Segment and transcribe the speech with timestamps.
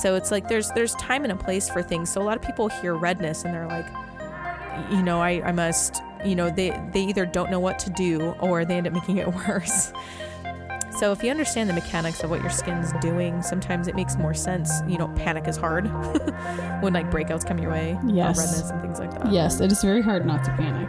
[0.00, 2.12] So it's like there's there's time and a place for things.
[2.12, 3.86] So a lot of people hear redness and they're like,
[4.90, 8.34] you know, I, I must, you know, they, they either don't know what to do
[8.40, 9.92] or they end up making it worse.
[10.98, 14.34] So if you understand the mechanics of what your skin's doing, sometimes it makes more
[14.34, 14.70] sense.
[14.86, 15.86] You know, panic is hard
[16.82, 18.38] when like breakouts come your way, Yes.
[18.38, 19.32] or redness and things like that.
[19.32, 20.88] Yes, it is very hard not to panic.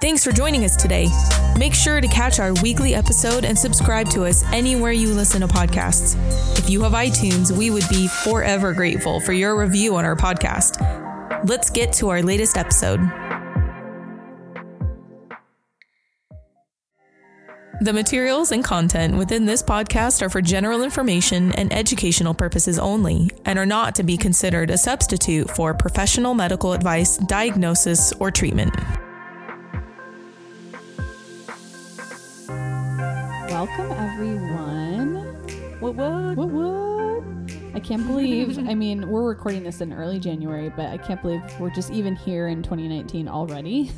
[0.00, 1.08] Thanks for joining us today.
[1.58, 5.46] Make sure to catch our weekly episode and subscribe to us anywhere you listen to
[5.46, 6.16] podcasts.
[6.58, 10.80] If you have iTunes, we would be forever grateful for your review on our podcast.
[11.46, 12.98] Let's get to our latest episode.
[17.82, 23.30] The materials and content within this podcast are for general information and educational purposes only
[23.44, 28.74] and are not to be considered a substitute for professional medical advice, diagnosis, or treatment.
[33.60, 35.16] Welcome, everyone.
[35.80, 36.34] What what?
[36.34, 37.74] What, what?
[37.74, 41.42] I can't believe, I mean, we're recording this in early January, but I can't believe
[41.60, 43.92] we're just even here in 2019 already.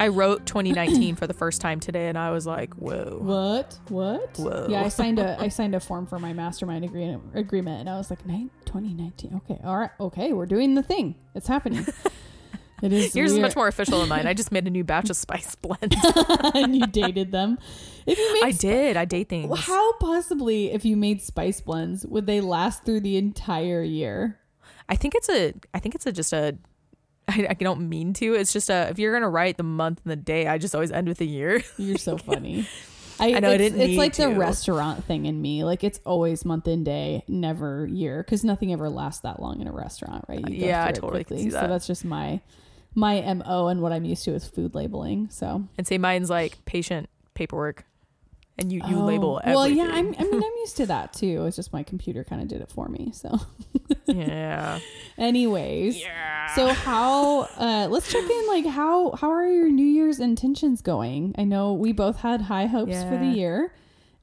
[0.00, 3.78] I wrote 2019 for the first time today, and I was like, "Whoa!" what?
[3.86, 4.36] What?
[4.36, 4.66] Whoa.
[4.68, 7.98] Yeah, I signed a I signed a form for my mastermind agreement agreement and I
[7.98, 9.40] was like, "Nine- 2019.
[9.44, 9.60] Okay.
[9.62, 9.90] All right.
[10.00, 11.14] Okay, we're doing the thing.
[11.36, 11.86] It's happening.
[12.82, 14.26] It is Yours is much more official than mine.
[14.26, 15.96] I just made a new batch of spice blend.
[16.54, 17.58] and you dated them.
[18.06, 18.96] If you made I did.
[18.96, 19.58] I date things.
[19.58, 24.38] How possibly, if you made spice blends, would they last through the entire year?
[24.88, 25.54] I think it's a.
[25.74, 26.56] I think it's a just a.
[27.28, 28.34] I, I don't mean to.
[28.34, 28.88] It's just a.
[28.90, 31.26] If you're gonna write the month and the day, I just always end with a
[31.26, 31.62] year.
[31.76, 32.66] You're so funny.
[33.20, 35.64] I, I know, I it's, didn't it's like the restaurant thing in me.
[35.64, 39.66] Like it's always month and day, never year, because nothing ever lasts that long in
[39.66, 40.38] a restaurant, right?
[40.38, 41.42] You go Yeah, I totally quickly.
[41.42, 42.40] see So that's just my
[42.94, 45.28] my mo and what I'm used to is food labeling.
[45.30, 47.84] So And say mine's like patient paperwork,
[48.58, 49.40] and you you Oh, label.
[49.46, 51.44] Well, yeah, I'm, I mean, I'm used to that too.
[51.46, 53.12] It's just my computer kind of did it for me.
[53.14, 53.38] So,
[54.06, 54.80] yeah.
[55.18, 56.54] anyways, Yeah.
[56.54, 61.34] So how uh let's check in like how how are your New Year's intentions going?
[61.38, 63.72] I know we both had high hopes for the year.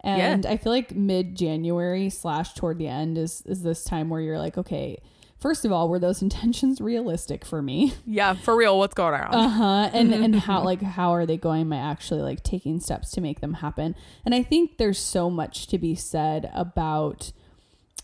[0.02, 4.22] And I feel like mid January slash toward the end is is this time where
[4.22, 5.00] you're like, okay,
[5.46, 7.94] first of all, were those intentions realistic for me?
[8.08, 8.80] yeah, for real.
[8.80, 9.32] What's going on?
[9.32, 9.90] Uh-huh.
[9.94, 11.62] And and how like how are they going?
[11.62, 13.94] Am I actually like taking steps to make them happen?
[14.26, 17.32] And I think there's so much to be said about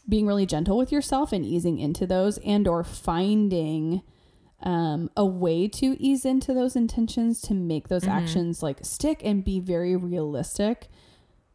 [0.07, 4.03] being really gentle with yourself and easing into those and or finding
[4.62, 9.44] um, a way to ease into those intentions to make those actions like stick and
[9.44, 10.90] be very realistic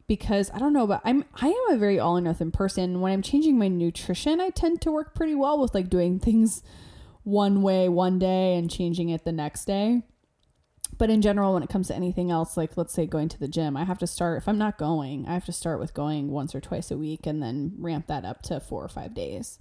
[0.09, 3.01] because I don't know, but I'm I am a very all or nothing person.
[3.01, 6.63] When I'm changing my nutrition, I tend to work pretty well with like doing things
[7.25, 10.03] one way one day and changing it the next day.
[10.99, 13.49] But in general, when it comes to anything else, like let's say going to the
[13.49, 16.31] gym, I have to start if I'm not going, I have to start with going
[16.31, 19.59] once or twice a week and then ramp that up to four or five days.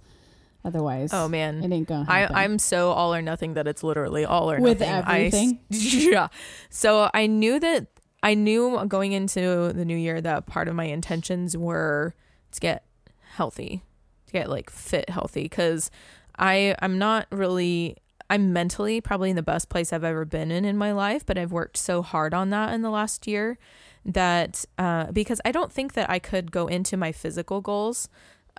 [0.64, 1.62] Otherwise, Oh, man.
[1.62, 2.36] it ain't gonna I, happen.
[2.36, 4.94] I'm so all or nothing that it's literally all or With nothing.
[4.94, 5.60] I everything?
[5.70, 6.28] yeah.
[6.70, 7.86] So I knew that
[8.26, 12.12] I knew going into the new year that part of my intentions were
[12.50, 12.84] to get
[13.20, 13.84] healthy,
[14.26, 15.92] to get like fit healthy because
[16.36, 17.98] I I'm not really
[18.28, 21.38] I'm mentally probably in the best place I've ever been in in my life, but
[21.38, 23.58] I've worked so hard on that in the last year
[24.04, 28.08] that uh, because I don't think that I could go into my physical goals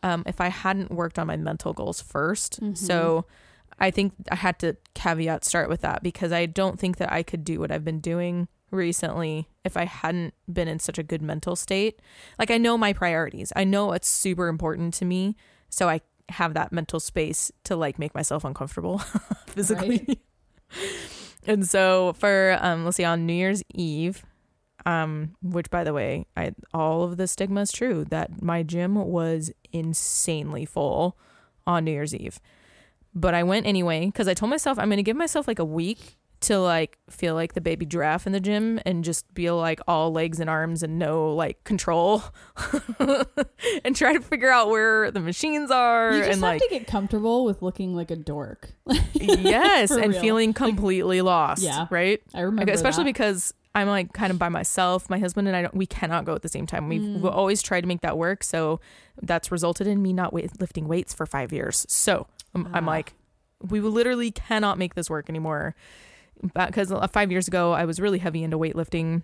[0.01, 3.25] um, if I hadn't worked on my mental goals 1st So
[3.79, 7.21] I think I had to caveat start with that because I don't think that I
[7.21, 11.21] could do what I've been doing recently if I hadn't been in such a good
[11.21, 12.01] mental state.
[12.37, 13.53] Like I know my priorities.
[13.55, 15.35] I know it's super important to me,
[15.69, 18.97] so I have that mental space to like make myself uncomfortable
[19.47, 20.21] physically.
[21.47, 24.25] and so for um let's see on New Year's Eve,
[24.85, 28.95] um which by the way, I all of the stigma is true that my gym
[28.95, 31.17] was insanely full
[31.65, 32.39] on New Year's Eve.
[33.13, 35.65] But I went anyway because I told myself I'm going to give myself like a
[35.65, 39.79] week to like feel like the baby giraffe in the gym and just be like
[39.87, 42.21] all legs and arms and no like control
[43.83, 46.67] and try to figure out where the machines are you just and have like to
[46.69, 48.69] get comfortable with looking like a dork.
[49.13, 50.21] yes and real.
[50.21, 51.87] feeling completely lost Yeah.
[51.89, 53.13] right I remember Like, especially that.
[53.13, 55.09] because I'm like kind of by myself.
[55.09, 56.89] My husband and I don't, we cannot go at the same time.
[56.89, 57.13] We've, Mm.
[57.15, 58.43] we've always tried to make that work.
[58.43, 58.79] So
[59.21, 61.85] that's resulted in me not weight, lifting weights for five years.
[61.87, 62.25] So
[62.55, 62.91] I'm, I'm Ah.
[62.91, 63.13] like,
[63.69, 65.75] we literally cannot make this work anymore.
[66.53, 69.23] Because five years ago, I was really heavy into weightlifting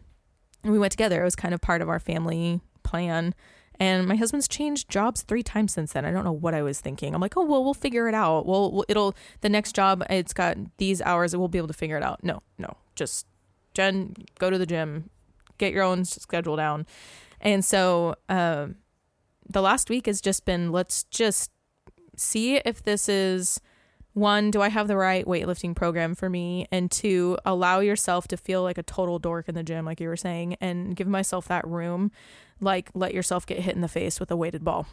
[0.63, 1.21] and we went together.
[1.21, 3.36] It was kind of part of our family plan.
[3.80, 6.06] And my husband's changed jobs three times since then.
[6.06, 7.13] I don't know what I was thinking.
[7.13, 8.45] I'm like, oh well, we'll figure it out.
[8.45, 10.04] Well, we'll- it'll the next job.
[10.10, 11.36] It's got these hours.
[11.36, 12.24] We'll be able to figure it out.
[12.24, 13.25] No, no, just
[13.74, 15.09] Jen, go to the gym,
[15.57, 16.86] get your own schedule down.
[17.42, 18.75] And so, um,
[19.50, 21.51] the last week has just been let's just
[22.16, 23.59] see if this is
[24.13, 26.68] one, do I have the right weightlifting program for me?
[26.71, 30.07] And two, allow yourself to feel like a total dork in the gym, like you
[30.07, 32.12] were saying, and give myself that room.
[32.62, 34.88] Like, let yourself get hit in the face with a weighted ball.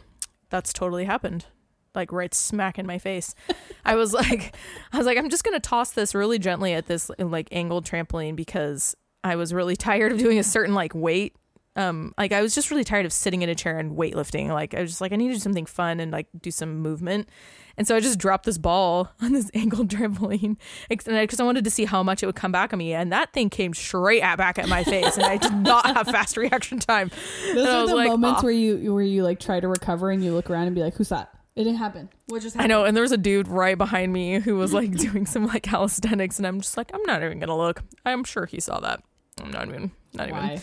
[0.49, 1.45] That's totally happened.
[1.93, 3.35] Like, right smack in my face.
[3.85, 4.55] I was like,
[4.91, 7.85] I was like, I'm just going to toss this really gently at this like angled
[7.85, 11.35] trampoline because I was really tired of doing a certain like weight
[11.75, 14.49] um like I was just really tired of sitting in a chair and weightlifting.
[14.49, 16.79] Like I was just like I need to do something fun and like do some
[16.79, 17.29] movement.
[17.77, 20.57] And so I just dropped this ball on this angled trampoline
[20.89, 22.93] because I wanted to see how much it would come back on me.
[22.93, 26.07] And that thing came straight at back at my face, and I did not have
[26.07, 27.09] fast reaction time.
[27.53, 29.67] Those And are was the like, moments "Ah." where you where you like try to
[29.67, 31.31] recover and you look around and be like, "Who's that?
[31.55, 32.09] It didn't happen.
[32.27, 32.71] What just happened?
[32.71, 35.47] I know, and there was a dude right behind me who was like doing some
[35.47, 37.81] like calisthenics, and I'm just like, I'm not even gonna look.
[38.05, 39.01] I'm sure he saw that.
[39.41, 40.61] I'm not even, not even.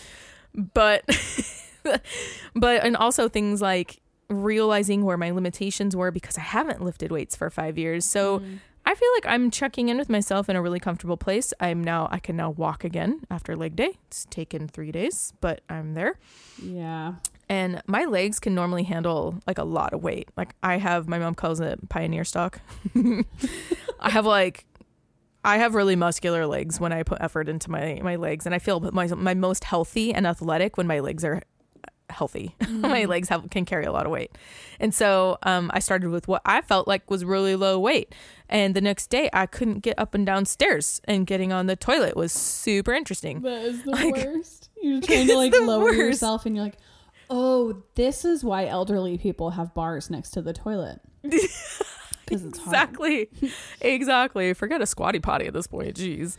[0.73, 1.03] But
[2.55, 7.35] but and also things like realizing where my limitations were because I haven't lifted weights
[7.35, 8.05] for 5 years.
[8.05, 8.59] So Mm.
[8.85, 11.53] I feel like I'm checking in with myself in a really comfortable place.
[11.59, 13.99] I'm now I can now walk again after leg day.
[14.07, 16.17] It's taken 3 days, but I'm there.
[16.61, 17.15] yeah.
[17.51, 20.29] And my legs can normally handle like a lot of weight.
[20.37, 22.61] Like I have my mom calls it pioneer stock.
[23.99, 24.65] I have like
[25.49, 28.59] I have really muscular legs when I put effort into my my legs and I
[28.59, 31.41] feel my my most healthy and athletic when my legs are
[32.09, 32.55] healthy.
[32.69, 34.31] my legs have can carry a lot of weight.
[34.79, 38.13] And so um I started with what I felt like was really low weight.
[38.47, 41.75] And the next day I couldn't get up and down stairs and getting on the
[41.75, 43.41] toilet was super interesting.
[43.41, 44.69] That is the Like, worst.
[44.81, 45.97] You're trying to like lower worst.
[45.97, 46.77] yourself and you're like,
[47.29, 50.99] "Oh, this is why elderly people have bars next to the toilet."
[52.29, 53.29] Cuz it's exactly.
[53.81, 54.53] Exactly.
[54.53, 55.95] Forget a squatty potty at this point.
[55.95, 56.37] Jeez.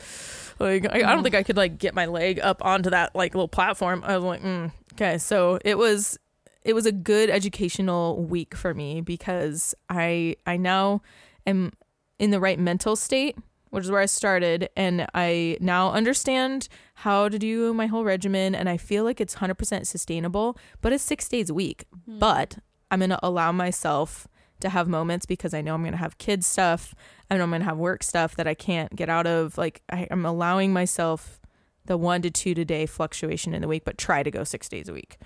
[0.58, 3.34] Like I, I don't think i could like get my leg up onto that like
[3.34, 4.02] little platform.
[4.04, 4.72] I was like mm.
[4.94, 5.18] okay.
[5.18, 6.18] So it was
[6.62, 11.02] it was a good educational week for me because i i now
[11.46, 11.72] am
[12.18, 13.36] in the right mental state
[13.70, 18.54] which is where i started and i now understand how to do my whole regimen
[18.54, 21.84] and i feel like it's 100% sustainable but it's six days a week.
[22.06, 22.58] But
[22.90, 24.28] i'm going to allow myself
[24.60, 26.94] to have moments because I know I'm going to have kids stuff.
[27.30, 29.56] I know I'm going to have work stuff that I can't get out of.
[29.58, 31.40] Like I, I'm allowing myself
[31.86, 34.68] the one to two a day fluctuation in the week, but try to go six
[34.68, 35.18] days a week.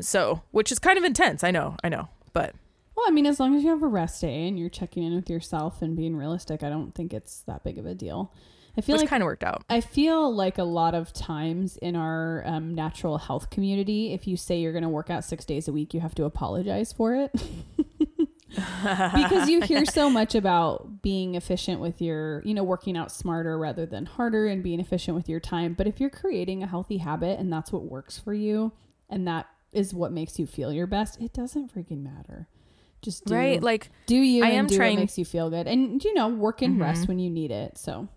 [0.00, 1.44] So, which is kind of intense.
[1.44, 2.54] I know, I know, but
[2.96, 5.14] Well, I mean, as long as you have a rest day and you're checking in
[5.14, 8.32] with yourself and being realistic, I don't think it's that big of a deal.
[8.76, 9.62] I feel which like kind of worked out.
[9.70, 14.36] I feel like a lot of times in our um, natural health community, if you
[14.36, 17.14] say you're going to work out six days a week, you have to apologize for
[17.14, 17.30] it.
[19.14, 23.58] because you hear so much about being efficient with your, you know, working out smarter
[23.58, 25.74] rather than harder and being efficient with your time.
[25.74, 28.72] But if you're creating a healthy habit and that's what works for you
[29.08, 32.48] and that is what makes you feel your best, it doesn't freaking matter.
[33.02, 33.62] Just do, right?
[33.62, 35.66] Like, do you I am do trying- what makes you feel good.
[35.66, 36.82] And, you know, work and Mhm.
[36.82, 37.76] rest when you need it.
[37.76, 38.08] So,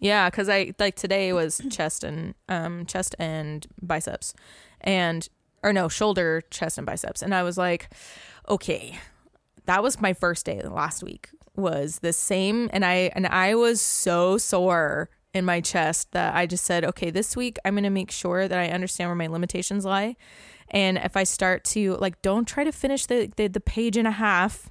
[0.00, 4.34] Yeah, because I like today was chest and um chest and biceps,
[4.80, 5.28] and
[5.62, 7.88] or no shoulder, chest and biceps, and I was like,
[8.48, 8.98] okay,
[9.66, 13.80] that was my first day last week was the same, and I and I was
[13.80, 18.10] so sore in my chest that I just said, okay, this week I'm gonna make
[18.10, 20.16] sure that I understand where my limitations lie,
[20.70, 24.08] and if I start to like, don't try to finish the the, the page and
[24.08, 24.70] a half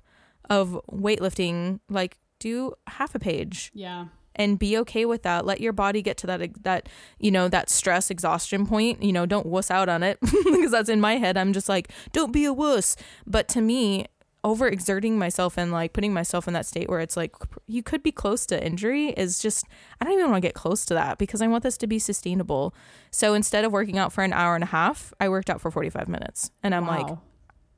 [0.50, 4.08] of weightlifting, like do half a page yeah.
[4.36, 5.46] and be okay with that.
[5.46, 9.04] Let your body get to that that you know that stress exhaustion point.
[9.04, 11.38] You know, don't wuss out on it because that's in my head.
[11.38, 12.98] I'm just like, don't be a wuss.
[13.26, 14.08] But to me,
[14.44, 17.36] overexerting myself and like putting myself in that state where it's like
[17.68, 19.66] you could be close to injury is just
[20.00, 22.00] I don't even want to get close to that because I want this to be
[22.00, 22.74] sustainable.
[23.12, 25.70] So instead of working out for an hour and a half, I worked out for
[25.70, 26.52] 45 minutes.
[26.64, 27.06] And I'm like,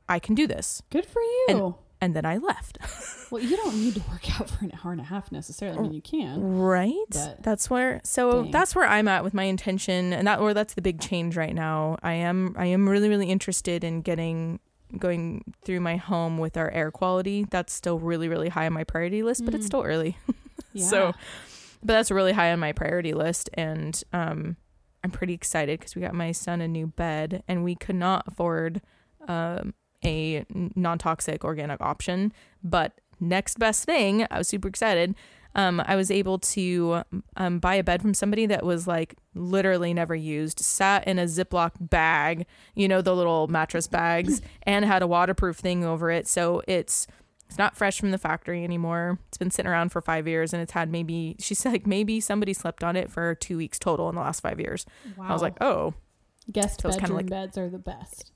[0.07, 0.81] I can do this.
[0.89, 1.75] good for you.
[1.99, 2.77] And then I left.
[3.31, 5.79] Well, you don't need to work out for an hour and a half necessarily.
[5.79, 6.39] I mean, you can.
[6.59, 6.93] Right.
[7.39, 8.51] That's where so Dang.
[8.51, 11.55] that's where I'm at with my intention and that or that's the big change right
[11.55, 11.97] now.
[12.03, 14.59] I am I am really really interested in getting
[14.97, 17.45] going through my home with our air quality.
[17.49, 19.67] That's still really really high on my priority list, but it's Mm.
[19.67, 20.17] still early.
[20.75, 20.85] Yeah.
[20.87, 21.13] So
[21.83, 24.57] but that's really high on my priority list and um
[25.03, 28.23] I'm pretty excited because we got my son a new bed and we could not
[28.25, 28.81] afford
[29.27, 29.73] um,
[30.03, 32.31] a non toxic organic option.
[32.63, 35.13] But next best thing, I was super excited.
[35.55, 37.03] Um, I was able to
[37.37, 41.25] um, buy a bed from somebody that was like literally never used, sat in a
[41.25, 42.45] Ziploc bag,
[42.75, 46.27] you know, the little mattress bags, and had a waterproof thing over it.
[46.27, 47.07] So it's
[47.53, 49.19] it's not fresh from the factory anymore.
[49.27, 52.19] It's been sitting around for five years and it's had maybe, she said, like maybe
[52.19, 54.87] somebody slept on it for two weeks total in the last five years.
[55.15, 55.27] Wow.
[55.29, 55.93] I was like, oh.
[56.51, 58.32] guest so bedroom like- beds are the best.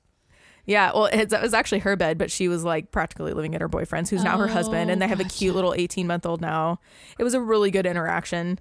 [0.68, 3.62] Yeah, well, it's, it was actually her bed, but she was like practically living at
[3.62, 6.26] her boyfriend's, who's now her husband, oh, and they have a cute little 18 month
[6.26, 6.78] old now.
[7.18, 8.58] It was a really good interaction.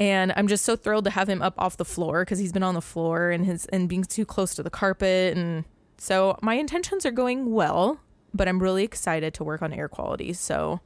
[0.00, 2.64] And I'm just so thrilled to have him up off the floor because he's been
[2.64, 5.36] on the floor and his and being too close to the carpet.
[5.36, 5.64] And
[5.98, 8.00] so my intentions are going well,
[8.34, 10.32] but I'm really excited to work on air quality.
[10.32, 10.80] So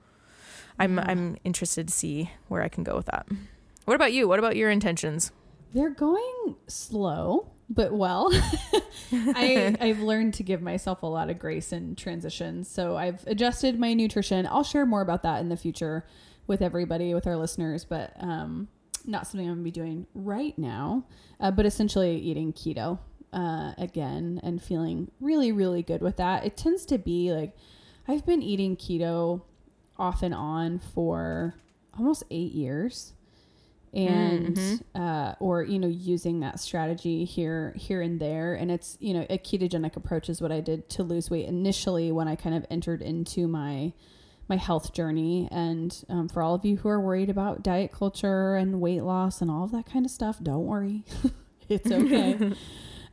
[0.79, 1.05] I'm Yeah.
[1.09, 3.27] I'm interested to see where I can go with that.
[3.87, 4.29] What about you?
[4.29, 5.33] What about your intentions?
[5.73, 8.31] They're going slow, but well.
[9.13, 12.69] I, I've learned to give myself a lot of grace in transitions.
[12.69, 14.47] So I've adjusted my nutrition.
[14.47, 16.07] I'll share more about that in the future
[16.47, 18.69] with everybody, with our listeners, but um,
[19.07, 21.05] not something I'm going to be doing right now.
[21.41, 22.99] Uh, but essentially eating keto
[23.33, 26.45] uh, again and feeling really, really good with that.
[26.45, 27.57] It tends to be like
[28.07, 29.43] I've been eating keto
[29.97, 31.55] off and on for
[31.97, 33.14] almost eight years
[33.95, 34.81] and Mhm.
[34.95, 38.55] uh, or you know using that strategy here here and there.
[38.55, 42.11] And it's you know a ketogenic approach is what i did to lose weight initially
[42.13, 43.93] when i kind of entered into my
[44.49, 45.49] my health journey.
[45.51, 49.41] And um, for all of you who are worried about diet culture and weight loss
[49.41, 51.05] and all of that kind of stuff don't worry.
[51.69, 52.53] It's okay.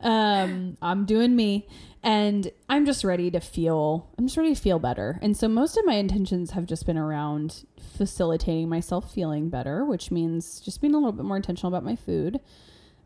[0.00, 1.68] Um i'm doing me
[2.02, 5.18] and i'm just ready to feel i'm just ready to feel better.
[5.22, 7.64] And so most of my intentions have just been around
[7.96, 11.96] facilitating myself feeling better which means just being a little bit more intentional about my
[11.96, 12.40] food.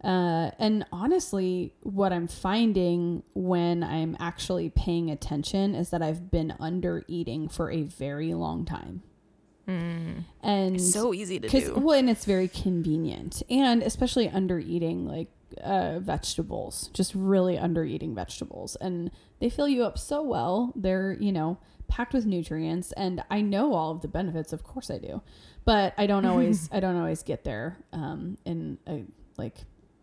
[0.04, 6.54] Uh, and honestly what i'm finding when i'm actually paying attention is that i've been
[6.60, 9.02] under eating for a very long time.
[10.42, 11.74] And So easy to do.
[11.74, 15.28] well, and it's very convenient, and especially under eating like
[15.62, 19.10] uh, vegetables, just really under eating vegetables, and
[19.40, 20.72] they fill you up so well.
[20.76, 24.52] They're you know packed with nutrients, and I know all of the benefits.
[24.52, 25.22] Of course, I do,
[25.64, 27.78] but I don't always I don't always get there.
[27.92, 29.04] Um, in a,
[29.36, 29.56] like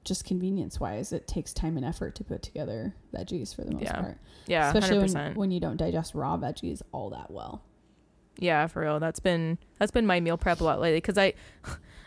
[0.04, 3.84] just convenience wise, it takes time and effort to put together veggies for the most
[3.84, 4.02] Yeah.
[4.02, 5.14] part, Yeah, especially 100%.
[5.14, 7.64] when, when you don't digest raw veggies all that well.
[8.38, 9.00] Yeah, for real.
[9.00, 11.34] That's been that's been my meal prep a lot lately because I,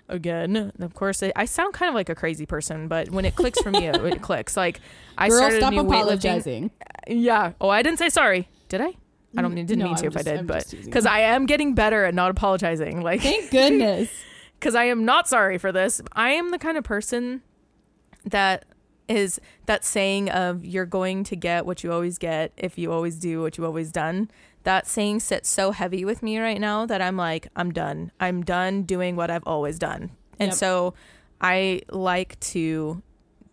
[0.09, 3.35] again, of course, I, I sound kind of like a crazy person, but when it
[3.37, 4.57] clicks for me, it, it clicks.
[4.57, 4.81] Like
[5.19, 6.71] I Girl, started stop new apologizing.
[7.07, 7.53] Yeah.
[7.61, 8.49] Oh, I didn't say sorry.
[8.69, 8.95] Did I?
[9.37, 11.05] I don't mean didn't No, mean to I'm if I did, I'm but because.
[11.07, 13.03] I am getting better at not apologizing.
[13.03, 14.11] Like Thank goodness.
[14.59, 16.01] because I am not sorry for this.
[16.13, 17.43] I am the kind of person
[18.25, 18.65] that
[19.09, 23.17] is that saying of you're going to get what you always get if you always
[23.17, 24.31] do what you've always done.
[24.67, 28.11] That saying sits so heavy with me right now that I'm like, I'm done.
[28.19, 30.11] I'm done doing what I've always done.
[30.41, 30.55] And Yep.
[30.55, 30.95] so
[31.41, 33.01] I like to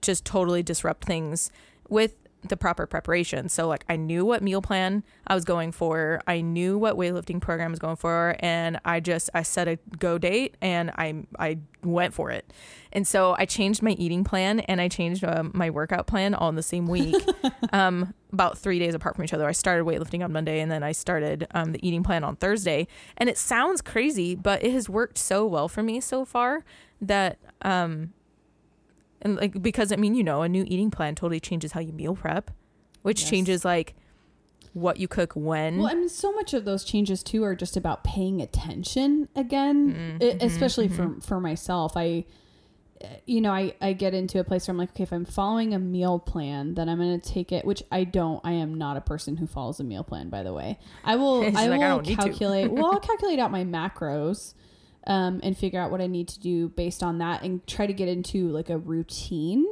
[0.02, 1.52] just totally disrupt things
[1.88, 2.16] with
[2.48, 3.50] the proper preparation.
[3.50, 6.22] So like I knew what meal plan I was going for.
[6.28, 9.78] I knew what weightlifting program I was going for and I just I set a
[9.98, 12.52] go date and I I went for it.
[12.92, 16.50] And so I changed my eating plan and I changed um, my workout plan all
[16.50, 17.16] in the same week.
[17.74, 19.48] um about 3 days apart from each other.
[19.48, 22.88] I started weightlifting on Monday and then I started um, the eating plan on Thursday.
[23.16, 26.66] And it sounds crazy, but it has worked so well for me so far
[27.00, 28.14] that um
[29.24, 31.92] and like because I mean, you know, a new eating plan totally changes how you
[31.94, 32.52] meal prep,
[33.02, 33.30] which Yes.
[33.30, 33.96] changes like
[34.74, 35.78] what you cook when.
[35.78, 39.94] Well, I mean, so much of those changes too are just about paying attention again,
[40.20, 41.94] Mm-hmm, I- especially for for myself.
[41.96, 42.26] I,
[43.28, 45.74] you know, I I get into a place where I'm like, okay, if I'm following
[45.74, 47.66] a meal plan, then I'm going to take it.
[47.66, 48.40] Which I don't.
[48.44, 50.30] I am not a person who follows a meal plan.
[50.30, 51.44] By the way, I will.
[51.56, 52.72] I like, will "I don't need to." calculate.
[52.72, 54.54] well, I'll calculate out my macros.
[55.06, 57.92] Um, and figure out what I need to do based on that and try to
[57.92, 59.66] get into like a routine.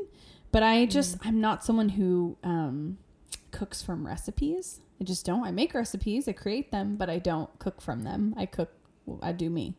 [0.51, 1.27] But I just, Mm-hmm.
[1.29, 2.97] I'm not someone who um,
[3.51, 4.81] cooks from recipes.
[4.99, 5.43] I just don't.
[5.45, 8.33] I make recipes, I create them, but I don't cook from them.
[8.37, 8.71] I cook,
[9.21, 9.75] I do me.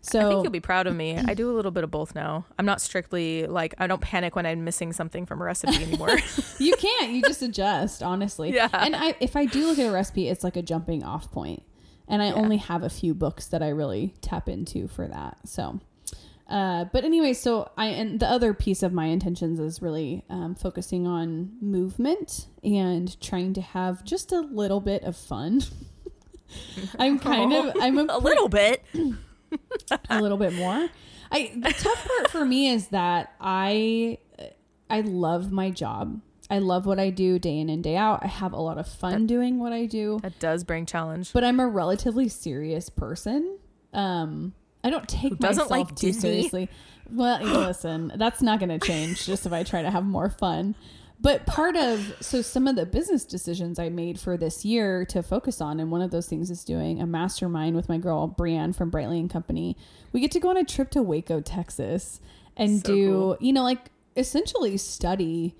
[0.00, 1.18] So I think you'll be proud of me.
[1.18, 2.46] I do a little bit of both now.
[2.58, 6.16] I'm not strictly like I don't panic when I'm missing something from a recipe anymore.
[6.58, 7.10] you can't.
[7.12, 8.52] You just adjust, honestly.
[8.54, 8.68] Yeah.
[8.72, 11.62] And I, if I do look at a recipe, it's like a jumping off point.
[12.08, 12.34] And I Yeah.
[12.34, 15.38] only have a few books that I really tap into for that.
[15.46, 15.78] So,
[16.48, 20.54] uh, but anyway, so I and the other piece of my intentions is really um,
[20.54, 25.60] focusing on movement and trying to have just a little bit of fun.
[26.98, 28.82] I'm kind of I'm a, a little bit.
[30.10, 30.88] a little bit more.
[31.30, 34.16] I the tough part for me is that I
[34.88, 36.22] I love my job.
[36.50, 38.24] I love what I do day in and day out.
[38.24, 40.18] I have a lot of fun doing what I do.
[40.22, 41.32] That does bring challenge.
[41.32, 43.58] But I'm a relatively serious person.
[43.92, 46.20] Um, I don't take myself like too Disney?
[46.20, 46.68] seriously.
[47.10, 50.74] Well, listen, that's not going to change just if I try to have more fun.
[51.20, 55.20] But part of so some of the business decisions I made for this year to
[55.22, 58.72] focus on, and one of those things is doing a mastermind with my girl Brienne
[58.72, 59.76] from Brightly and Company.
[60.12, 62.20] We get to go on a trip to Waco, Texas,
[62.56, 63.36] and So do cool.
[63.40, 65.56] you know like essentially study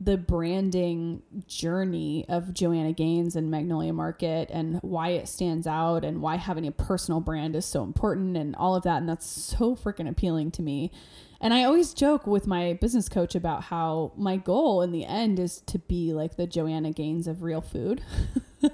[0.00, 6.22] the branding journey of Joanna Gaines and Magnolia Market and why it stands out and
[6.22, 8.96] why having a personal brand is so important and all of that.
[8.96, 10.90] And that's so freaking appealing to me.
[11.38, 15.38] And I always joke with my business coach about how my goal in the end
[15.38, 18.02] is to be like the Joanna Gaines of real food.
[18.62, 18.70] oh,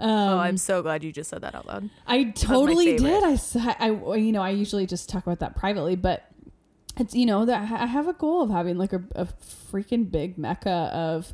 [0.00, 1.90] Um, I'm so glad you just said that out loud.
[2.06, 3.22] I totally did.
[3.24, 6.24] I, you know, I usually just talk about that privately, but
[6.98, 9.26] it's, you know, that I have a goal of having like a, a
[9.72, 11.32] freaking big mecca of,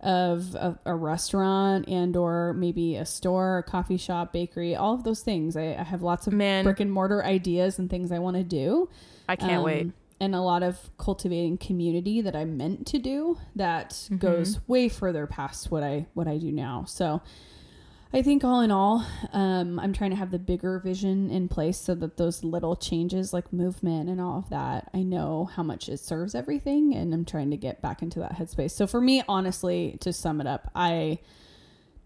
[0.00, 5.04] of a, a restaurant and or maybe a store, a coffee shop, bakery, all of
[5.04, 5.56] those things.
[5.56, 6.64] I, I have lots of Man.
[6.64, 8.88] brick and mortar ideas and things I want to do.
[9.28, 9.90] I can't Um, wait.
[10.22, 14.16] And a lot of cultivating community that I meant to do that Mm-hmm.
[14.18, 16.84] goes way further past what I what I do now.
[16.86, 17.22] So
[18.12, 21.78] I think all in all, um, I'm trying to have the bigger vision in place
[21.78, 25.88] so that those little changes like movement and all of that, I know how much
[25.88, 28.72] it serves everything and I'm trying to get back into that headspace.
[28.72, 31.20] So for me, honestly, to sum it up, I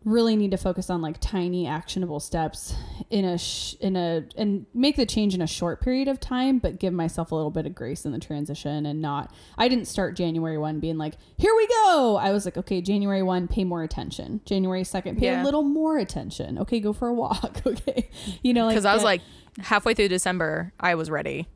[0.04, 2.75] really need to focus on like tiny actionable steps
[3.08, 6.58] in a sh- in a and make the change in a short period of time
[6.58, 9.87] but give myself a little bit of grace in the transition and not I didn't
[9.87, 12.18] start January 1 being like here we go!
[12.20, 14.40] I was like okay January 1 pay more attention.
[14.44, 15.42] January 2nd pay Yeah.
[15.42, 16.58] a little more attention.
[16.58, 17.62] Okay go for a walk.
[17.66, 18.11] Okay.
[18.42, 19.23] You know like Because I was like
[19.58, 21.49] halfway through December, I was ready.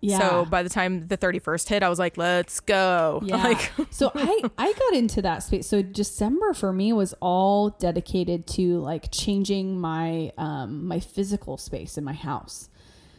[0.00, 3.20] Yeah So by the time the 31st hit, I was like, let's go.
[3.28, 3.36] Yeah.
[3.42, 5.66] Like, so I I got into that space.
[5.66, 11.98] So December for me was all dedicated to like changing my um my physical space
[11.98, 12.68] in my house.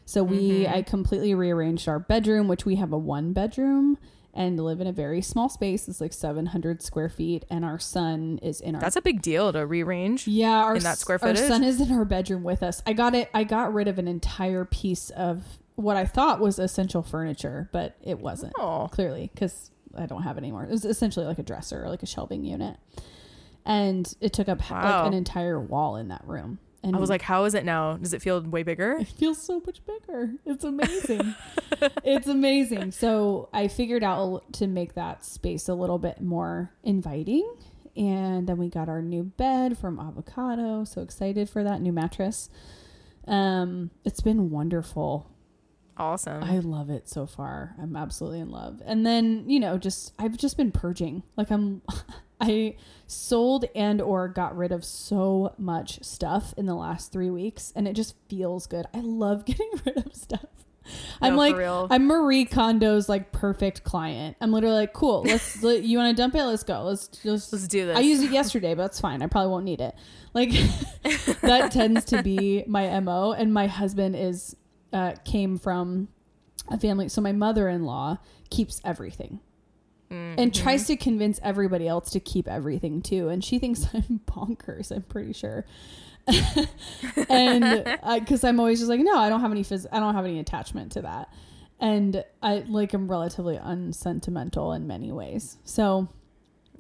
[0.05, 3.97] So we I completely rearranged our bedroom, which we have a one bedroom
[4.33, 5.87] and live in a very small space.
[5.87, 9.51] It's like 700 square feet and our son is in our that's a big deal
[9.53, 10.27] to rearrange.
[10.27, 12.81] yeah, our in that square Our son is in our bedroom with us.
[12.87, 13.29] I got it.
[13.33, 15.43] I got rid of an entire piece of
[15.79, 18.87] what I thought was essential furniture, but it wasn't Oh.
[18.91, 20.63] clearly because I don't have it anymore.
[20.63, 22.77] It was essentially like a dresser, or like a shelving unit,
[23.65, 24.99] and it took up Wow.
[25.03, 26.59] like an entire wall in that room.
[26.81, 27.97] And I was like, how is it now?
[27.97, 28.93] Does it feel way bigger?
[28.99, 30.31] it feels so much bigger.
[30.45, 31.35] It's amazing.
[32.05, 32.91] it's amazing.
[32.93, 37.53] So I figured out to make that space a little bit more inviting.
[37.97, 40.85] And then we got our new bed from Avocado.
[40.85, 42.49] So excited for that new mattress.
[43.27, 45.28] Um, it's been wonderful.
[45.99, 46.41] Awesome.
[46.43, 47.75] I love it so far.
[47.81, 48.81] I'm absolutely in love.
[48.85, 51.23] And then, you know, just I've just been purging.
[51.35, 51.81] Like I'm
[52.41, 57.73] I sold and or got rid of so much stuff in the last 3 weeks
[57.75, 58.85] and it just feels good.
[58.93, 60.45] I love getting rid of stuff.
[61.21, 61.91] I'm No, like.
[61.91, 64.37] I'm Marie Kondo's like perfect client.
[64.41, 66.43] I'm literally like, "Cool, let's let, you want to dump it?
[66.43, 66.81] Let's go.
[66.83, 67.97] Let's just Let's do this.
[67.97, 69.21] I used it yesterday, but that's fine.
[69.21, 69.93] I probably won't need it.
[70.33, 70.49] Like
[71.41, 73.33] that tends to be my mo.
[73.33, 74.55] And my husband is
[74.93, 76.07] uh, came from
[76.69, 77.09] a family.
[77.09, 78.17] So my mother-in-law
[78.49, 79.39] keeps everything
[80.39, 83.29] and tries to convince everybody else to keep everything too.
[83.29, 84.91] And she thinks I'm bonkers.
[84.91, 85.65] I'm pretty sure.
[87.29, 87.85] and
[88.19, 90.39] because I'm always just like, no, I don't have any phys- I don't have any
[90.39, 91.31] attachment to that.
[91.79, 95.57] And I like I'm relatively unsentimental in many ways.
[95.63, 96.09] So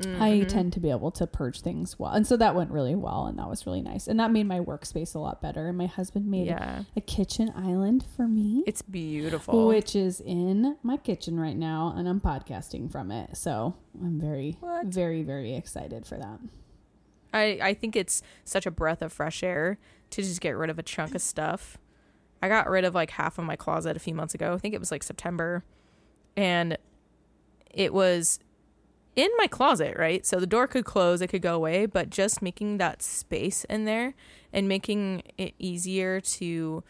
[0.01, 0.47] I mm-hmm.
[0.47, 2.11] tend to be able to purge things well.
[2.11, 4.07] And so that went really well and that was really nice.
[4.07, 5.67] And that made my workspace a lot better.
[5.67, 6.83] And my husband made Yeah.
[6.95, 9.67] a kitchen island for me, It's beautiful.
[9.67, 11.93] which is in my kitchen right now.
[11.97, 13.35] And I'm podcasting from it.
[13.35, 14.85] So I'm very, What?
[14.85, 16.39] very, very excited for that.
[17.33, 19.79] I, I think it's such a breath of fresh air
[20.11, 21.77] to just get rid of a chunk of stuff.
[22.41, 24.53] I got rid of like half of my closet a few months ago.
[24.53, 25.65] I think it was like September.
[26.37, 26.77] And
[27.69, 28.39] it was
[29.19, 30.25] in my closet, right?
[30.25, 33.85] So the door could close, it could go away, but just making that space in
[33.85, 34.13] there
[34.53, 36.83] and making it easier to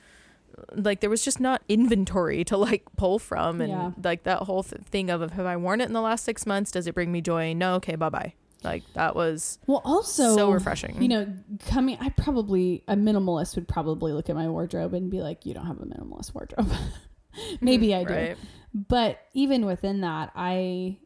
[0.73, 3.91] like there was just not inventory to like pull from and Yeah.
[4.03, 6.69] like that whole th- thing of have I worn it in the last 6 months?
[6.71, 7.53] Does it bring me joy?
[7.53, 8.33] No, okay, bye-bye.
[8.63, 11.01] Like that was Well, also, so refreshing.
[11.01, 11.33] You know,
[11.67, 15.53] coming, I probably, a minimalist would probably look at my wardrobe and be like, you
[15.53, 16.69] don't have a minimalist wardrobe.
[17.61, 18.13] Maybe I do.
[18.13, 18.37] Right.
[18.73, 20.97] but even within that i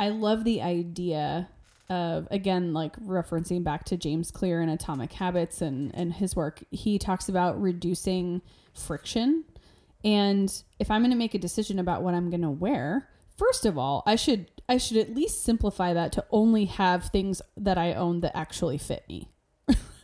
[0.00, 1.48] i love the idea
[1.88, 6.64] of again like referencing back to james clear and atomic habits and and his work
[6.70, 8.42] he talks about reducing
[8.74, 9.44] friction
[10.04, 13.64] and if i'm going to make a decision about what i'm going to wear first
[13.64, 17.76] of all i should I should at least simplify that to only have things that
[17.76, 19.28] I own that actually fit me.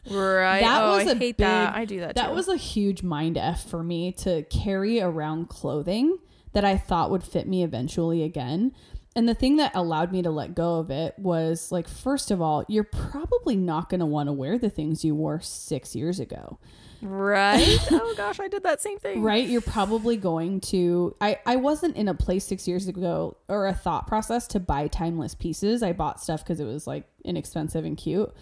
[0.09, 0.61] Right.
[0.61, 1.75] That oh, was I a hate big- that.
[1.75, 2.15] I do that.
[2.15, 2.35] That too.
[2.35, 6.19] was a huge mind F for me to carry around clothing
[6.53, 8.73] that I thought would fit me eventually again.
[9.17, 12.43] And the thing that allowed me to let go of it was like, first of
[12.43, 16.21] all, you're probably not going to want to wear the things you wore six years
[16.21, 16.59] ago.
[17.01, 17.79] right.
[17.91, 19.23] oh gosh, I did that same thing.
[19.23, 23.67] right you're probably going to i i wasn't in a place six years ago or
[23.67, 27.85] a thought process to buy timeless pieces i bought stuff because it was like inexpensive
[27.85, 28.33] and cute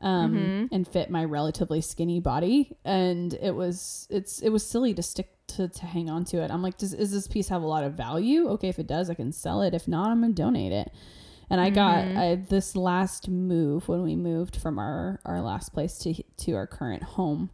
[0.00, 0.74] um Mm-hmm.
[0.74, 5.30] and fit my relatively skinny body and it was it's it was silly to stick
[5.48, 7.82] to to hang on to it i'm like does is this piece have a lot
[7.82, 10.72] of value okay if it does i can sell it if not i'm gonna donate
[10.72, 10.92] it
[11.50, 12.18] and I got Mm-hmm.
[12.18, 16.12] I, this last move when we moved from our our last place to
[16.44, 17.48] to our current home.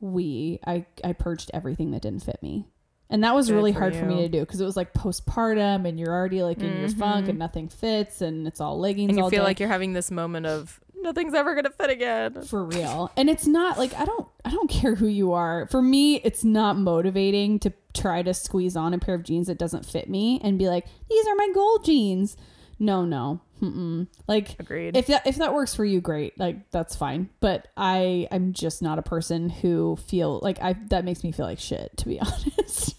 [0.00, 2.66] We I I purged everything that didn't fit me,
[3.10, 4.94] and that was Good really for hard for me to do because it was like
[4.94, 9.10] postpartum and you're already like in your funk and nothing fits and it's all leggings.
[9.10, 9.18] Mm-hmm.
[9.18, 9.46] And you feel day.
[9.46, 12.42] like you're having this moment of nothing's ever gonna fit again.
[12.42, 15.80] for real and it's not like i don't i don't care who you are for
[15.80, 19.86] me it's not motivating to try to squeeze on a pair of jeans that doesn't
[19.86, 22.36] fit me and be like these are my gold jeans
[22.80, 24.08] no no Mm-mm.
[24.26, 24.96] like Agreed.
[24.96, 28.82] if that if that works for you great like that's fine but i i'm just
[28.82, 32.20] not a person who feel like i that makes me feel like shit to be
[32.20, 32.96] honest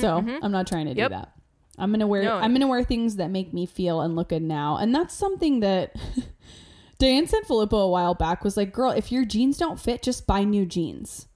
[0.00, 1.10] so i'm not trying to mm-hmm, Yep.
[1.10, 1.32] do that
[1.76, 2.36] i'm gonna wear No.
[2.36, 5.60] i'm gonna wear things that make me feel and look good now and that's something
[5.60, 5.94] that
[7.02, 10.44] Diane Sanfilippo a while back was like girl if your jeans don't fit just buy
[10.44, 11.26] new jeans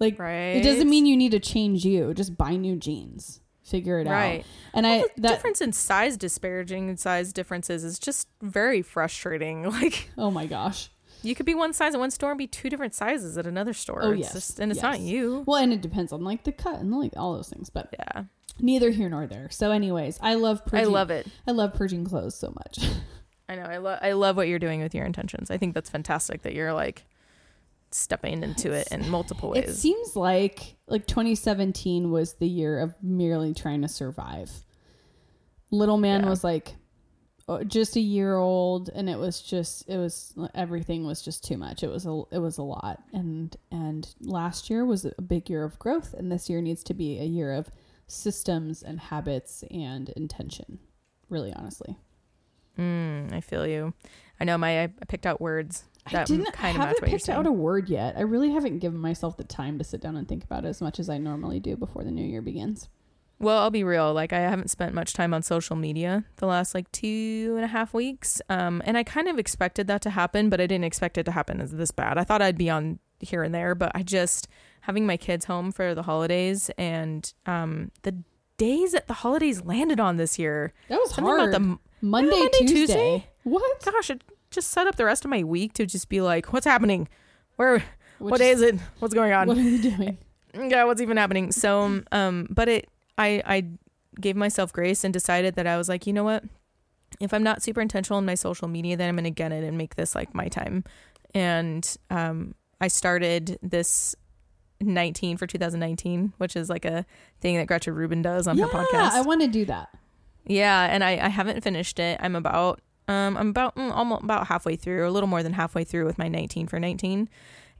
[0.00, 0.56] like right.
[0.56, 4.40] it doesn't mean you need to change you just buy new jeans figure it Right.
[4.40, 8.26] out and Well, i the that difference in size disparaging in size differences is just
[8.42, 9.62] very frustrating.
[9.70, 10.90] Like oh my gosh
[11.22, 13.74] you could be one size at one store and be two different sizes at another
[13.74, 14.00] store.
[14.02, 14.32] Oh, It's yes.
[14.32, 15.44] just- and it's not you.
[15.46, 18.24] Well, and it depends on like the cut and like all those things, but Yeah.
[18.58, 19.50] neither here nor there.
[19.50, 21.28] So, anyways, I love I love it.
[21.46, 22.90] I love purging clothes so much.
[23.50, 23.62] I know.
[23.64, 25.50] I love I love what you're doing with your intentions.
[25.50, 27.04] I think that's fantastic that you're like
[27.90, 29.68] stepping into it in multiple ways.
[29.68, 34.50] it seems like like 2017 was the year of merely trying to survive.
[35.72, 36.30] Little man Yeah.
[36.30, 36.76] was like
[37.66, 41.82] just a year old, and it was just it was everything was just too much.
[41.82, 45.64] It was a it was a lot, and and last year was a big year
[45.64, 47.68] of growth, and this year needs to be a year of
[48.06, 50.78] systems and habits and intention.
[51.28, 51.96] Really, honestly.
[52.80, 53.92] Mm, I feel you.
[54.40, 57.46] I know my I picked out words I that didn't kind of haven't picked out
[57.46, 58.16] a word yet.
[58.16, 60.80] I really haven't given myself the time to sit down and think about it as
[60.80, 62.88] much as I normally do before the new year begins.
[63.38, 64.12] Well, I'll be real.
[64.12, 67.68] Like, I haven't spent much time on social media the last like two and a
[67.68, 68.40] half weeks.
[68.50, 71.32] Um, and I kind of expected that to happen, but I didn't expect it to
[71.32, 72.18] happen as this bad.
[72.18, 74.46] I thought I'd be on here and there, but I just
[74.82, 78.14] having my kids home for the holidays and um, the
[78.58, 80.72] days that the holidays landed on this year.
[80.88, 81.54] That was Something hard.
[81.54, 82.74] about the Monday, Monday, Tuesday.
[82.74, 83.26] Tuesday?
[83.44, 83.84] What?
[83.84, 86.66] gosh, it just set up the rest of my week to just be like, what's
[86.66, 87.08] happening?
[87.56, 87.82] Where?
[88.18, 88.78] Which what day is it?
[88.98, 89.48] What's going on?
[89.48, 90.18] What are we doing?
[90.54, 91.52] yeah, what's even happening?
[91.52, 93.66] So, um, but it, I, I
[94.20, 96.44] gave myself grace and decided that I was like, you know what?
[97.18, 99.76] If I'm not super intentional in my social media, then I'm gonna get it and
[99.76, 100.84] make this like my time.
[101.34, 104.14] And um, I started this
[104.80, 107.04] 19 for 2019, which is like a
[107.40, 108.92] thing that Gretchen Rubin does on yeah, her podcast.
[108.92, 109.88] Yeah, I want to do that.
[110.50, 112.18] Yeah, and I, I haven't finished it.
[112.20, 115.52] I'm about um I'm about mm, almost about halfway through, or a little more than
[115.52, 117.28] halfway through with my 19 for 19,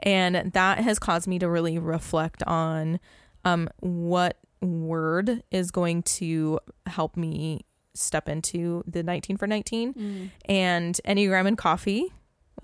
[0.00, 3.00] and that has caused me to really reflect on
[3.44, 11.00] um what word is going to help me step into the 19 for 19 and
[11.04, 12.12] Enneagram and Coffee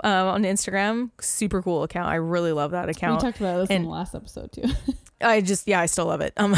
[0.05, 2.09] uh, on Instagram, super cool account.
[2.09, 3.23] I really love that account.
[3.23, 4.65] We talked about this in the last episode too.
[5.21, 6.33] I just yeah, I still love it.
[6.37, 6.55] Um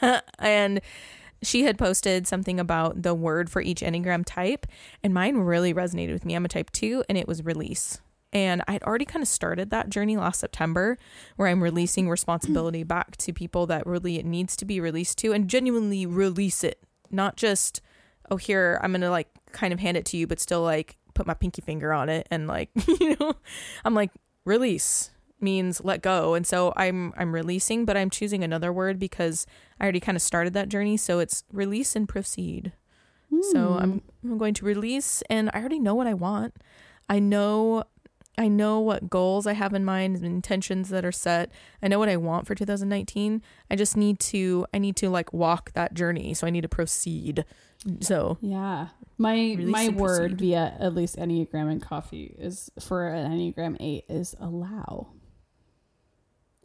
[0.38, 0.80] and
[1.42, 4.66] she had posted something about the word for each Enneagram type
[5.02, 6.34] and mine really resonated with me.
[6.34, 8.00] I'm a type 2 and it was release.
[8.32, 10.96] And I'd already kind of started that journey last September
[11.36, 15.32] where I'm releasing responsibility back to people that really it needs to be released to
[15.32, 16.82] and genuinely release it.
[17.10, 17.82] Not just,
[18.30, 20.96] oh, here, I'm going to like kind of hand it to you, but still like
[21.12, 23.34] put my pinky finger on it and like, you know,
[23.84, 24.12] I'm like,
[24.46, 25.10] release
[25.42, 26.34] means let go.
[26.34, 29.46] And so I'm I'm releasing, but I'm choosing another word because
[29.80, 30.96] I already kind of started that journey.
[30.96, 32.72] So it's release and proceed.
[33.52, 33.78] So hmm.
[33.78, 36.54] I'm I'm going to release and I already know what I want.
[37.08, 37.84] I know
[38.38, 41.50] I know what goals I have in mind and intentions that are set.
[41.82, 43.42] I know what I want for 2019.
[43.70, 46.34] I just need to I need to like walk that journey.
[46.34, 47.44] So I need to proceed.
[48.00, 48.88] So Yeah.
[49.18, 50.38] My my word proceed.
[50.38, 55.08] via at least Enneagram and coffee is for an Enneagram 8 is allow.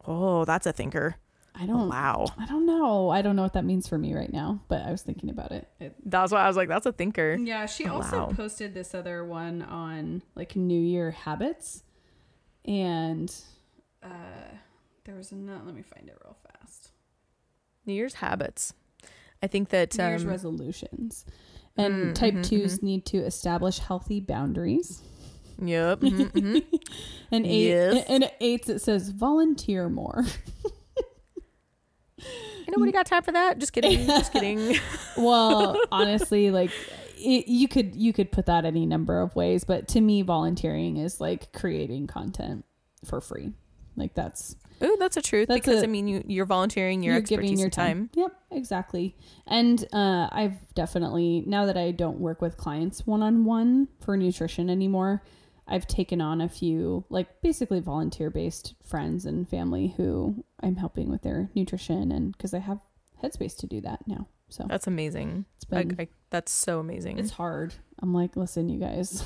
[0.08, 1.16] Oh, that's a thinker.
[1.60, 1.90] I don't.
[1.90, 2.26] Wow.
[2.38, 3.10] I don't know.
[3.10, 5.52] I don't know what that means for me right now, but I was thinking about
[5.52, 5.68] it.
[5.80, 7.36] it That's why I was like, that's a thinker.
[7.40, 8.32] yeah, she Oh, also wow.
[8.36, 11.84] posted this other one on like New Year habits,
[12.64, 13.34] and
[14.04, 14.08] uh,
[15.06, 15.64] there was another.
[15.66, 16.92] Let me find it real fast.
[17.86, 18.74] New Year's habits.
[19.42, 21.26] I think that New Year's um, resolutions,
[21.76, 25.02] and Mm, type mhm, twos need to establish healthy boundaries.
[25.62, 26.00] Yep.
[26.02, 26.64] mhm, mhm.
[27.32, 28.06] And eight, Yes.
[28.08, 30.24] and eights it says volunteer more.
[32.20, 33.60] Ain't nobody got time for that.
[33.60, 34.06] Just kidding.
[34.08, 34.76] Just kidding.
[35.18, 36.72] well honestly like
[37.18, 40.98] it, you could you could put that any number of ways but to me volunteering
[40.98, 42.64] is like creating content
[43.06, 43.54] for free
[43.96, 47.14] like that's oh, that's a truth That's because a- I mean, you you're volunteering your
[47.16, 48.10] you're giving your and time.
[48.14, 49.16] yep exactly
[49.48, 55.24] and uh, i've definitely now that i don't work with clients one-on-one for nutrition anymore
[55.68, 61.10] i've taken on a few like basically volunteer based friends and family who i'm helping
[61.10, 62.80] with their nutrition and because i have
[63.24, 65.46] headspace to do that now so That's amazing.
[65.58, 67.20] it's I, been I, that's so amazing.
[67.20, 67.74] It's hard.
[68.02, 69.24] I'm like, listen, you guys.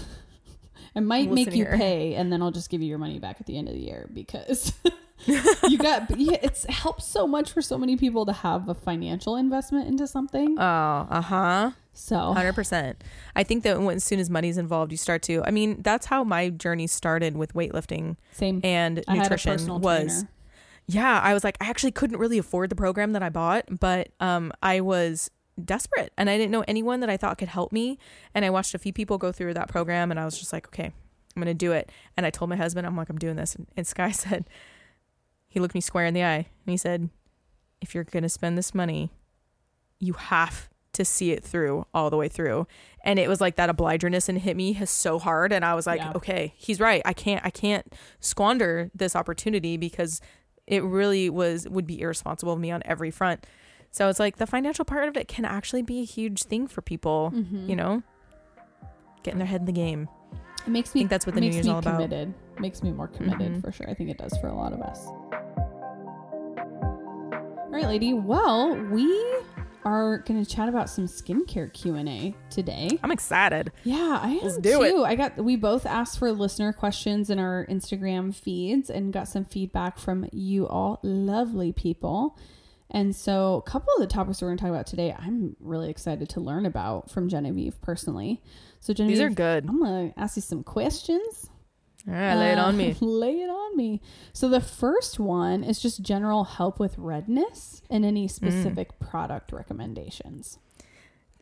[0.95, 1.77] I might Listen make you here.
[1.77, 3.82] pay, and then I'll just give you your money back at the end of the
[3.82, 4.73] year because
[5.25, 6.07] you got.
[6.10, 10.57] It's helps so much for so many people to have a financial investment into something.
[10.60, 11.71] oh, uh huh.
[11.93, 13.03] So Hundred percent.
[13.36, 15.43] I think that when, as soon as money's involved, you start to.
[15.43, 18.62] I mean, that's how my journey started with weightlifting same.
[18.63, 20.03] and I had a nutrition was.
[20.03, 20.29] trainer.
[20.88, 24.10] Yeah, I was like, I actually couldn't really afford the program that I bought, but
[24.19, 25.31] um, I was
[25.63, 27.97] desperate and I didn't know anyone that I thought could help me.
[28.34, 30.67] And I watched a few people go through that program, and I was just like,
[30.67, 30.91] okay,
[31.36, 31.91] I'm gonna do it.
[32.17, 33.55] And I told my husband, I'm like, I'm doing this.
[33.55, 34.45] And, and Sky said,
[35.52, 36.36] he looked me square in the eye,
[36.66, 37.10] and he said,
[37.82, 39.12] if you're gonna spend this money,
[40.00, 42.68] you have to see it through all the way through.
[43.04, 46.00] And it was like that obligerness and hit me so hard, and I was like,
[46.00, 46.14] Yeah.
[46.16, 47.02] okay, he's right.
[47.06, 50.22] I can't, I can't squander this opportunity because
[50.68, 53.46] it really was would be irresponsible of me on every front.
[53.92, 56.82] So it's like the financial part of it can actually be a huge thing for
[56.82, 57.68] people, Mhm.
[57.68, 58.04] you know,
[59.24, 60.08] getting their head in the game.
[60.65, 61.02] It makes me.
[61.02, 61.95] think that's what the New Year's me all about.
[61.95, 62.34] committed.
[62.60, 63.62] Makes me more committed Mhm.
[63.62, 63.89] for sure.
[63.89, 65.06] I think it does for a lot of us.
[67.63, 68.13] All right, lady.
[68.13, 69.08] Well, we
[69.86, 72.89] are going to chat about some skincare Q and A today.
[73.02, 73.71] I'm excited.
[73.84, 74.91] Yeah, I am Let's do it.
[74.91, 75.04] too.
[75.04, 79.45] I got we both asked for listener questions in our Instagram feeds and got some
[79.45, 82.38] feedback from you all lovely people.
[82.93, 85.89] And so a couple of the topics we're going to talk about today, I'm really
[85.89, 88.41] excited to learn about from Genevieve personally.
[88.82, 89.65] So Genevieve, These are good.
[89.70, 91.50] I'm going to ask you some questions.
[92.08, 92.96] All right, lay it Uh, on me.
[93.02, 94.02] lay it on me.
[94.34, 98.08] So the first one is just general help with redness and Mm.
[98.08, 100.58] any specific product recommendations.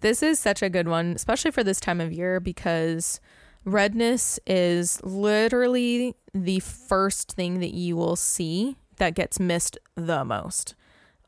[0.02, 3.20] This is such a good one, especially for this time of year because
[3.66, 10.76] redness is literally the first thing that you will see that gets missed the most.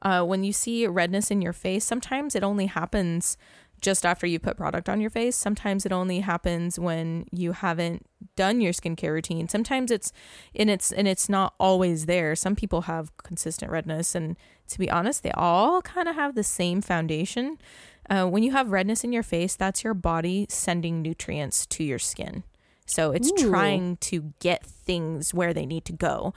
[0.02, 3.38] Uh, when you see redness in your face, sometimes it only happens
[3.82, 5.36] just after you put product on your face.
[5.36, 9.48] Sometimes it only happens when you haven't done your skincare routine.
[9.48, 10.14] Sometimes it's
[10.56, 12.36] and it's and it's not always there.
[12.36, 16.44] Some people have consistent redness and to be honest, they all kind of have the
[16.44, 17.58] same foundation.
[18.10, 22.00] Uh, when you have redness in your face, that's your body sending nutrients to your
[22.00, 22.44] skin.
[22.86, 23.50] So it's Ooh.
[23.50, 26.34] trying to get things where they need to go,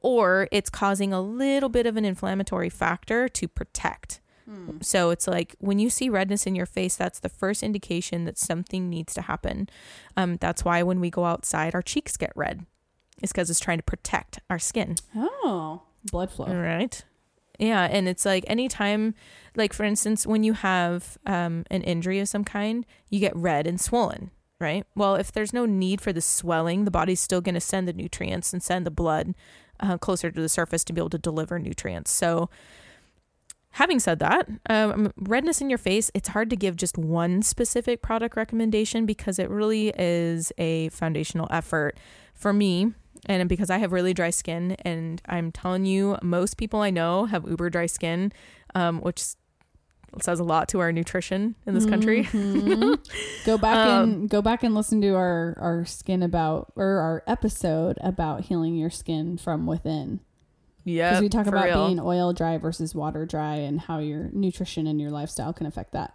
[0.00, 4.20] or it's causing a little bit of an inflammatory factor to protect.
[4.80, 8.38] So it's like when you see redness in your face, that's the first indication that
[8.38, 9.68] something needs to happen.
[10.16, 12.64] Um, that's why when we go outside, our cheeks get red.
[13.22, 14.96] It's because it's trying to protect our skin.
[15.14, 16.46] Oh, blood flow.
[16.46, 17.04] Right.
[17.58, 19.14] Yeah, and it's like anytime,
[19.56, 23.66] like for instance, when you have um, an injury of some kind, you get red
[23.66, 24.30] and swollen,
[24.60, 24.86] right?
[24.94, 27.92] Well, if there's no need for the swelling, the body's still going to send the
[27.92, 29.34] nutrients and send the blood
[29.80, 32.12] uh, closer to the surface to be able to deliver nutrients.
[32.12, 32.48] So,
[33.78, 38.02] having said that, um, redness in your face, it's hard to give just one specific
[38.02, 41.96] product recommendation because it really is a foundational effort
[42.34, 42.92] for me
[43.26, 47.24] and because I have really dry skin, and I'm telling you, most people I know
[47.26, 48.32] have uber dry skin,
[48.76, 49.22] um, which
[50.22, 52.24] says a lot to our nutrition in this country.
[52.24, 52.96] Mhm.
[53.44, 57.22] go back Um, and go back and listen to our our skin about or our
[57.26, 60.20] episode about healing your skin from within
[60.88, 61.86] Yeah, because we talk about real.
[61.86, 65.92] being oil dry versus water dry and how your nutrition and your lifestyle can affect
[65.92, 66.14] that.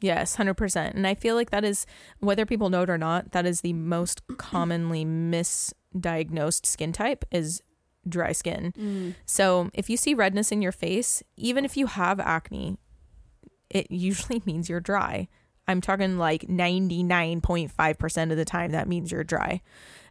[0.00, 0.94] Yes, 100%.
[0.94, 1.86] And I feel like that is,
[2.20, 7.62] whether people know it or not, that is the most commonly misdiagnosed skin type is
[8.08, 8.72] dry skin.
[8.78, 9.14] Mm.
[9.26, 12.78] So if you see redness in your face, even if you have acne,
[13.68, 15.28] it usually means you're dry.
[15.68, 19.60] I'm talking like 99.5% of the time that means you're dry.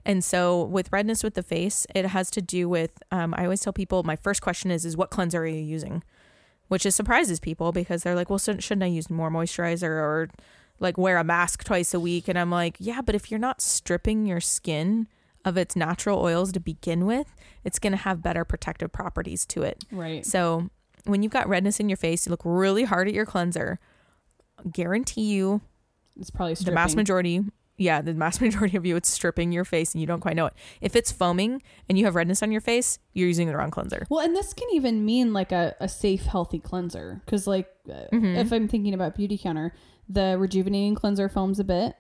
[0.06, 3.62] And so with redness with the face, it has to do with um, I always
[3.62, 6.04] tell people my first question is is what cleanser are you using?
[6.68, 10.30] Which is surprises people because they're like, well, shouldn't I use more moisturizer or
[10.80, 12.28] like wear a mask twice a week?
[12.28, 15.08] And I'm like, yeah, but if you're not stripping your skin
[15.46, 17.34] of its natural oils to begin with,
[17.64, 19.84] it's going to have better protective properties to it.
[19.92, 20.26] Right.
[20.26, 20.70] So
[21.06, 23.80] when you've got redness in your face, you look really hard at your cleanser.
[24.72, 25.62] Guarantee you,
[26.20, 27.42] It's probably the vast majority,
[27.80, 30.46] yeah, the mass majority of you, it's stripping your face and you don't quite know
[30.46, 30.54] it.
[30.82, 34.06] If it's foaming and you have redness on your face, you're using the wrong cleanser.
[34.10, 37.22] Well, and this can even mean like a, a safe, healthy cleanser.
[37.26, 38.38] Because, like, uh Mhm.
[38.38, 39.72] if I'm thinking about Beautycounter,
[40.08, 41.96] the rejuvenating cleanser foams a bit.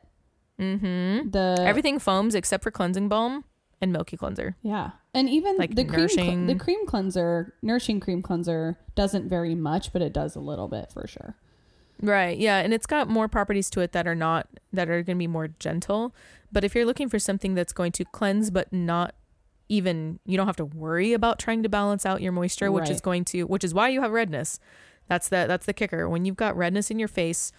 [0.60, 1.30] Mm-hmm.
[1.30, 3.46] The Everything foams except for cleansing balm
[3.82, 4.58] and milky cleanser.
[4.62, 9.56] yeah, and even Like the cream, cl- the cream cleanser, nourishing cream cleanser doesn't very
[9.56, 11.38] much, but it does a little bit for sure.
[12.02, 12.38] Right.
[12.38, 15.20] Yeah, and it's got more properties to it that are not that are going to
[15.20, 16.16] be more gentle.
[16.52, 19.16] But if you're looking for something that's going to cleanse but not
[19.68, 23.02] even you don't have to worry about trying to balance out your moisture, which is
[23.02, 24.60] going to which is why you have redness.
[25.08, 26.08] That's the that's the kicker.
[26.10, 27.52] When you've got redness in your face,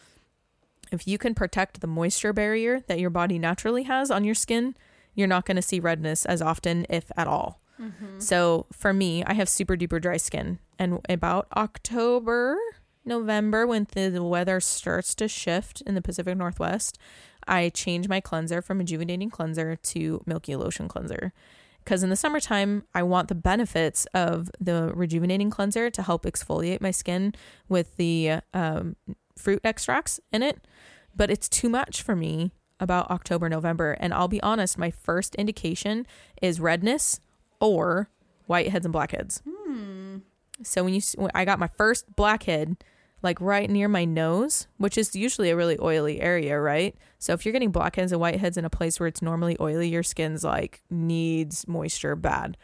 [0.91, 4.75] if you can protect the moisture barrier that your body naturally has on your skin,
[5.15, 7.61] you're not going to see redness as often if at all.
[7.81, 8.19] Mm-hmm.
[8.19, 12.59] So for me, I have super duper dry skin, and about October,
[13.05, 16.99] November, when the weather starts to shift in the Pacific Northwest,
[17.47, 21.33] I change my cleanser from rejuvenating cleanser to milky lotion cleanser.
[21.83, 26.81] Because in the summertime, I want the benefits of the rejuvenating cleanser to help exfoliate
[26.81, 27.35] my skin
[27.69, 28.97] with the um,
[29.37, 30.61] fruit extracts in it.
[31.17, 33.93] But it's too much for me about October, November.
[33.93, 36.07] And I'll be honest, my first indication
[36.41, 37.21] is redness
[37.61, 38.11] or
[38.49, 39.43] whiteheads and blackheads.
[40.63, 42.77] So when you, when I got my first blackhead,
[43.23, 46.97] like right near my nose, which is usually a really oily area, right?
[47.19, 50.03] So if you're getting blackheads and whiteheads in a place where it's normally oily, your
[50.03, 52.57] skin's like needs moisture bad.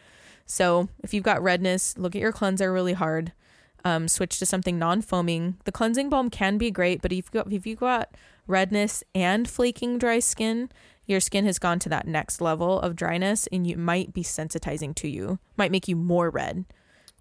[0.47, 3.33] So if you've got redness, look at your cleanser really hard.
[3.85, 5.59] Um, switch to something non-foaming.
[5.65, 8.11] The cleansing balm can be great, but if you've got if you've got
[8.49, 10.71] redness and flaking dry skin,
[11.07, 14.93] your skin has gone to that next level of dryness, and you might be sensitizing
[14.97, 15.39] to you.
[15.57, 16.65] Might make you more red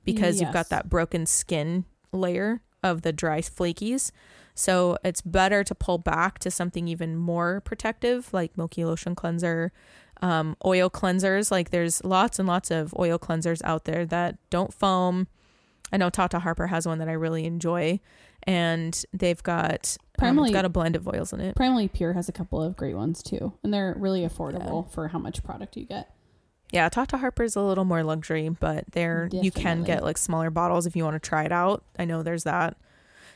[0.05, 4.11] because you've got that broken skin layer of the dry flakies.
[4.53, 9.73] So it's better to pull back to something even more protective, like Milky Lotion cleanser,
[10.21, 11.51] um, oil cleansers.
[11.51, 15.27] Like there's lots and lots of oil cleansers out there that don't foam.
[15.91, 17.99] I know Tata Harper has one that I really enjoy,
[18.43, 19.97] and they've got
[20.49, 21.55] um, got a blend of oils in it.
[21.55, 25.19] Primally Pure has a couple of great ones too, and they're really affordable for how
[25.19, 26.14] much product you get.
[26.75, 30.85] Yeah, Tata Harper's a little more luxury, but there you can get like smaller bottles
[30.85, 31.83] if you want to try it out.
[31.97, 32.75] I know there's that.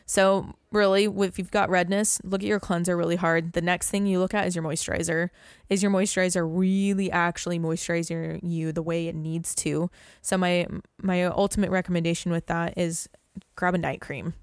[0.05, 3.53] So really, if you've got redness, look at your cleanser really hard.
[3.53, 5.29] The next thing you look at is your moisturizer.
[5.69, 9.89] Is your moisturizer really actually moisturizing you the way it needs to?
[10.21, 10.67] So my
[11.01, 13.07] my ultimate recommendation with that is
[13.55, 14.33] grab a night cream.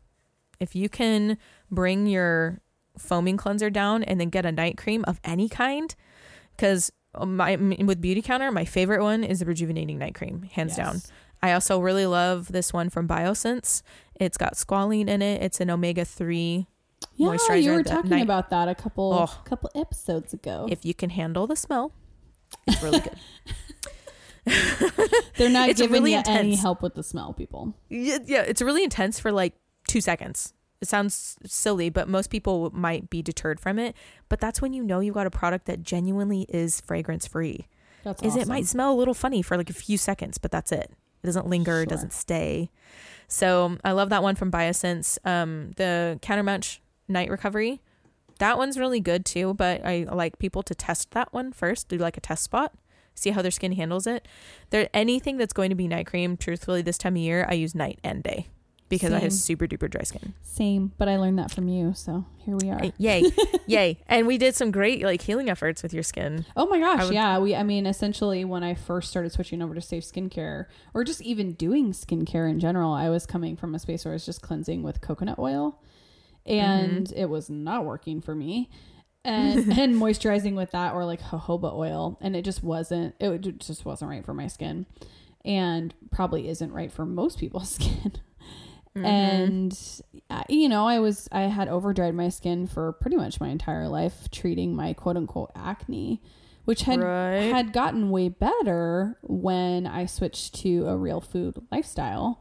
[0.59, 1.37] If you can
[1.71, 2.61] bring your
[2.97, 5.95] foaming cleanser down and then get a night cream of any kind,
[6.57, 6.91] because
[7.25, 11.01] my with Beautycounter, my favorite one is the rejuvenating night cream, hands down.
[11.43, 13.83] I also really love this one from Biossance.
[14.19, 15.43] It's got squalane in it.
[15.43, 16.67] It's an omega three.
[17.15, 19.41] Yeah, Moisturizer you were talking night- about that a couple Oh.
[19.45, 20.67] couple episodes ago.
[20.71, 21.93] If you can handle the smell,
[22.67, 23.19] it's really good.
[25.37, 27.75] They're not It's giving really you any help with the smell, people.
[27.89, 29.55] yeah, yeah, it's really intense for like
[29.89, 30.55] two seconds.
[30.81, 33.97] It sounds silly, but most people might be deterred from it.
[34.29, 37.67] But that's when you know you've got a product that genuinely is fragrance free.
[38.05, 38.41] That's is awesome.
[38.43, 40.91] it might smell a little funny for like a few seconds, but that's it.
[41.23, 41.87] It doesn't linger, it Sure.
[41.87, 42.71] doesn't stay.
[43.27, 45.19] So I love that one from Biossance.
[45.25, 47.81] Um, the Countermatch Night Recovery,
[48.39, 49.55] that one's really good too.
[49.55, 52.75] But I like people to test that one first, do like a test spot,
[53.15, 54.29] see how their skin handles it.
[54.71, 56.37] There anything that's going to be night cream.
[56.37, 58.47] Truthfully, this time of year, I use night and day
[58.89, 60.35] because I have super duper dry skin.
[60.43, 62.81] Same, but I learned that from you, so here we are.
[62.99, 63.31] Yay,
[63.67, 63.99] yay!
[64.07, 66.45] And we did some great like healing efforts with your skin.
[66.57, 67.39] Oh my gosh, would- yeah.
[67.39, 71.21] We I mean essentially when I first started switching over to safe skincare or just
[71.23, 74.43] even doing skincare in general, I was coming from a space where I was just
[74.43, 75.81] cleansing with coconut oil
[76.45, 77.19] and Mm-hmm.
[77.19, 78.71] it was not working for me.
[79.25, 83.85] And and moisturizing with that or like jojoba oil and it just wasn't it just
[83.85, 84.87] wasn't right for my skin
[85.45, 88.13] and probably isn't right for most people's skin.
[88.97, 89.05] Mm-hmm.
[89.07, 93.49] And uh, you know, I was I had overdried my skin for pretty much my
[93.49, 96.23] entire life treating my quote unquote acne,
[96.65, 97.53] which had Right.
[97.53, 102.41] had gotten way better when I switched to a real food lifestyle.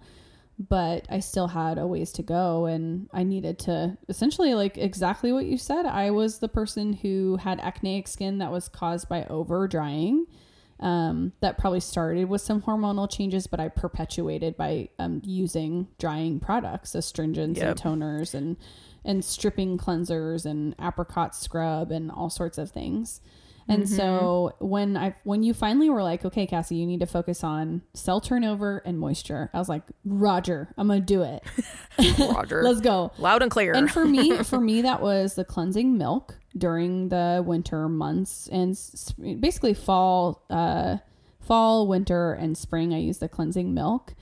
[0.58, 5.34] but I still had a ways to go and I needed to essentially like exactly
[5.34, 5.86] what you said.
[5.86, 10.26] I was the person who had acneic skin that was caused by over drying.
[10.80, 16.40] Um, that probably started with some hormonal changes, but I perpetuated by um, using drying
[16.42, 17.68] products, astringents Yep.
[17.68, 18.58] and toners and
[19.06, 23.22] and stripping cleansers and apricot scrub and all sorts of things.
[23.68, 27.44] And so when I when you finally were like, okay, Cassie, you need to focus
[27.44, 31.44] on cell turnover and moisture, I was like, Roger, I'm gonna do it.
[32.20, 32.62] Roger.
[32.62, 33.12] Let's go.
[33.18, 33.74] Loud and clear.
[33.74, 38.78] And for me, for me, that was the cleansing milk during the winter months and
[39.42, 40.98] basically fall, uh,
[41.40, 42.94] fall, winter, and spring.
[42.94, 44.14] I use the cleansing milk,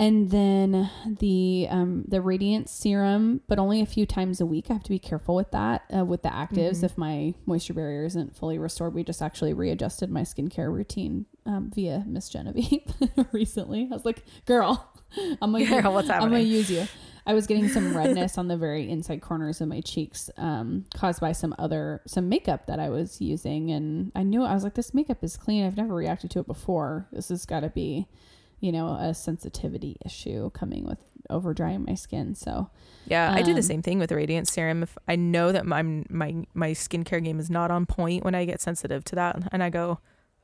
[0.00, 0.88] and then
[1.18, 4.66] the um, the radiant serum, but only a few times a week.
[4.70, 6.84] I have to be careful with that uh, with the actives.
[6.84, 11.72] If my moisture barrier isn't fully restored, we just actually readjusted my skincare routine um,
[11.74, 12.84] via Miss Genevieve
[13.32, 13.88] recently.
[13.90, 14.88] I was like, "Girl,
[15.42, 16.86] I'm gonna Girl, what's I'm gonna use you."
[17.26, 21.20] I was getting some redness on the very inside corners of my cheeks, um, caused
[21.20, 24.74] by some other some makeup that I was using, and I knew I was like,
[24.74, 25.66] "This makeup is clean.
[25.66, 27.08] I've never reacted to it before.
[27.10, 28.06] This has got to be."
[28.60, 30.98] You know, a sensitivity issue coming with
[31.30, 32.34] over drying my skin.
[32.34, 32.70] So
[33.06, 34.82] Yeah, I do the Um, same thing with the radiant serum.
[34.82, 38.44] If I know that my my my skincare game is not on point when I
[38.44, 40.00] get sensitive to that, and I go,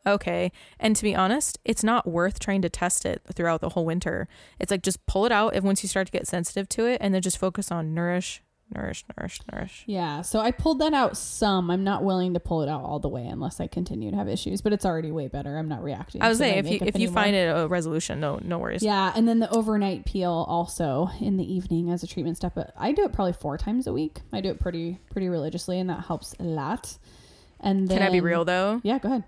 [0.07, 0.53] okay.
[0.79, 4.29] And to be honest, it's not worth trying to test it throughout the whole winter.
[4.61, 6.99] It's like just pull it out if once you start to get sensitive to it,
[7.01, 8.43] and then just focus on nourish,
[8.73, 9.85] nourish, nourish, nourish.
[9.87, 11.71] yeah, so I pulled that out some.
[11.71, 14.29] I'm not willing to pull it out all the way unless I continue to have
[14.29, 15.57] issues, but it's already way better.
[15.57, 16.23] I'm not reacting.
[16.23, 17.15] I was saying if you if you anymore.
[17.15, 18.83] find it a resolution, no no worries.
[18.83, 22.55] Yeah, and then the overnight peel also in the evening as a treatment step.
[22.55, 24.21] But I do it probably four times a week.
[24.33, 26.99] I do it pretty pretty religiously, and that helps a lot.
[27.61, 28.81] And then, Can I be real though?
[28.83, 29.25] Yeah, go ahead.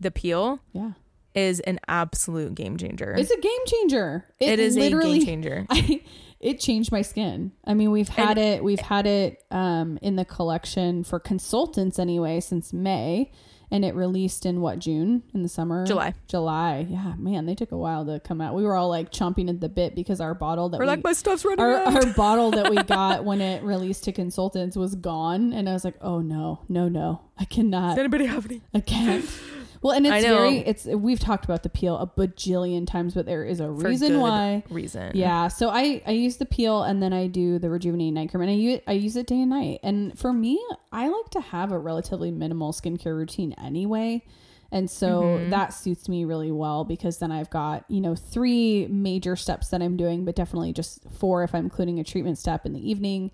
[0.00, 0.92] The peel Yeah,
[1.34, 3.14] is an absolute game changer.
[3.16, 4.26] it's a game changer.
[4.38, 5.66] it is literally, a game changer.
[5.70, 6.02] I,
[6.42, 7.52] it changed my skin.
[7.64, 8.64] I mean, we've had it.
[8.64, 13.30] We've had it um, in the collection for consultants anyway since May,
[13.70, 16.14] and it released in what June in the summer, July.
[16.26, 16.84] July.
[16.90, 18.56] Yeah, man, they took a while to come out.
[18.56, 21.04] We were all like chomping at the bit because our bottle that We're we, like
[21.04, 21.94] my stuff's running our, out.
[21.94, 25.84] our bottle that we got when it released to consultants was gone, and I was
[25.84, 27.90] like, oh no, no, no, I cannot.
[27.90, 28.62] Does anybody have any?
[28.74, 29.24] I can't.
[29.82, 33.44] Well, and it's very it's we've talked about the peel a bajillion times, but there
[33.44, 34.62] is a For reason why.
[34.70, 35.10] Reason.
[35.14, 38.42] Yeah, so I I use the peel and then I do the rejuvenate night cream
[38.42, 39.80] and I use I use it day and night.
[39.82, 44.24] And for me, I like to have a relatively minimal skincare routine anyway.
[44.70, 45.50] And so mm-hmm.
[45.50, 49.82] that suits me really well because then I've got, you know, three major steps that
[49.82, 53.32] I'm doing, but definitely just four if I'm including a treatment step in the evening.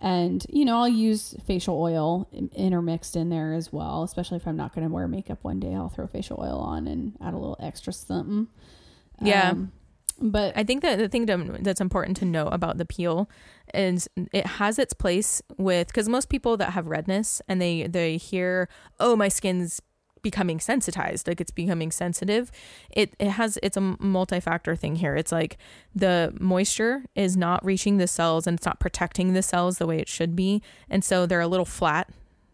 [0.00, 4.56] And, you know, I'll use facial oil intermixed in there as well, especially if I'm
[4.56, 5.74] not going to wear makeup one day.
[5.74, 8.46] I'll throw facial oil on and add a little extra something.
[9.20, 9.50] Yeah.
[9.50, 9.72] Um,
[10.20, 13.30] but I think that the thing to, that's important to know about the peel
[13.72, 18.16] is it has its place with because most people that have redness and they they
[18.16, 18.68] hear
[18.98, 19.80] oh my skin's
[20.18, 22.50] becoming sensitized like it's becoming sensitive.
[22.90, 25.16] It it has it's a multi-factor thing here.
[25.16, 25.58] It's like
[25.94, 29.98] the moisture is not reaching the cells and it's not protecting the cells the way
[29.98, 30.62] it should be.
[30.88, 32.10] And so they're a little flat.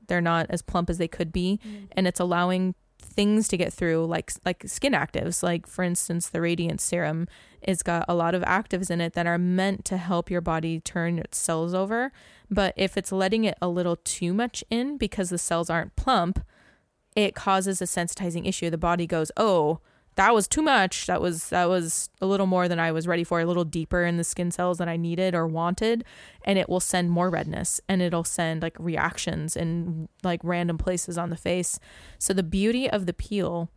[0.07, 1.61] They're not as plump as they could be.
[1.67, 1.89] Mm.
[1.93, 5.43] And it's allowing things to get through like like skin actives.
[5.43, 7.29] Like for instance the radiant serum
[7.65, 10.81] it's got a lot of actives in it that are meant to help your body
[10.81, 12.12] turn its cells over.
[12.51, 16.45] But if it's letting it a little too much in because the cells aren't plump
[17.15, 18.71] it causes a sensitizing issue.
[18.71, 19.81] The body goes oh
[20.17, 21.07] that was too much.
[21.07, 24.05] That was that was a little more than i was ready for a little deeper
[24.05, 26.05] in the skin cells than i needed or wanted.
[26.45, 31.19] And it will send more redness and it'll send like reactions in like random places
[31.19, 31.79] on the face.
[32.19, 33.71] So the beauty of the peel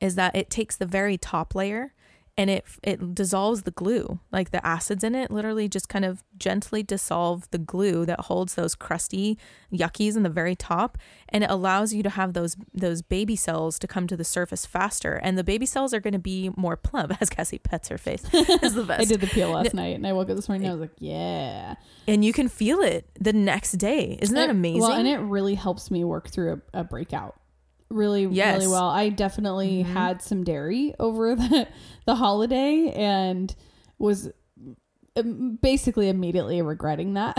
[0.00, 1.94] is that it takes the very top layer
[2.40, 4.18] and it it dissolves the glue.
[4.32, 8.54] Like the acids in it literally just kind of gently dissolve the glue that holds
[8.54, 9.36] those crusty
[9.70, 10.96] yuckies in the very top.
[11.28, 14.64] And it allows you to have those those baby cells to come to the surface
[14.64, 15.14] faster.
[15.22, 18.22] And the baby cells are going to be more plump as Cassie pets her face
[18.32, 19.02] is the best.
[19.02, 20.80] I did the peel last night and I woke up this morning and I was
[20.80, 21.74] like, yeah.
[22.08, 24.18] and you can feel it the next day.
[24.22, 27.36] Isn't that It- amazing Well, and it really helps me work through a, a breakout
[27.90, 28.56] really, Yes.
[28.60, 28.88] really well.
[28.88, 31.68] I definitely had some dairy over the,
[32.06, 33.54] the holiday and
[33.98, 34.30] was
[35.16, 37.36] um, basically immediately regretting that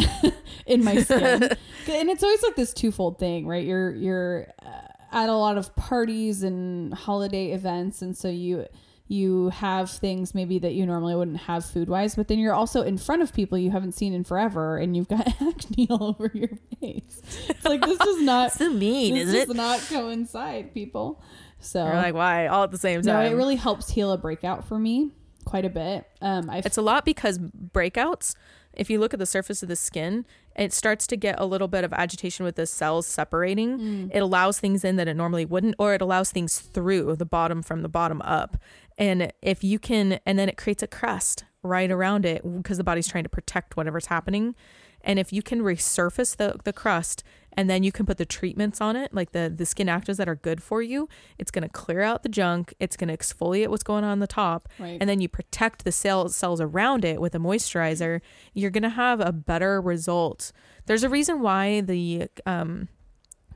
[0.66, 1.44] in my skin.
[1.90, 3.66] and it's always like this twofold thing, right?
[3.66, 4.70] You're, you're uh,
[5.14, 8.02] at a lot of parties and holiday events.
[8.02, 8.66] And so you,
[9.12, 12.82] you have things maybe that you normally wouldn't have food wise, but then you're also
[12.82, 16.32] in front of people you haven't seen in forever and you've got acne all over
[16.34, 16.48] your
[16.80, 17.22] face.
[17.50, 21.22] It's like this does not so mean this isn't does it not coincide, people.
[21.60, 23.14] So you're like why all at the same time?
[23.14, 25.12] no, it really helps heal a breakout for me.
[25.44, 26.06] quite a bit.
[26.22, 28.34] Um, I It's a lot because breakouts,
[28.72, 31.68] if you look at the surface of the skin, it starts to get a little
[31.68, 33.80] bit of agitation with the cells separating.
[33.80, 34.12] Mm.
[34.14, 37.62] It allows things in that it normally wouldn't, or it allows things through the bottom
[37.62, 38.58] from the bottom up.
[38.98, 42.84] And if you can, and then it creates a crust right around it because the
[42.84, 44.56] body's trying to protect whatever's happening.
[45.04, 47.24] And if you can resurface the, the crust
[47.54, 50.30] and then you can put the treatments on it, like the, the skin actives that
[50.30, 52.74] are good for you, it's going to clear out the junk.
[52.80, 54.98] It's going to exfoliate what's going on, on the top right.
[55.00, 58.22] and then you protect the cells cells around it with a moisturizer,
[58.54, 60.52] you're gonna have a better result.
[60.86, 62.90] There's a reason why the um,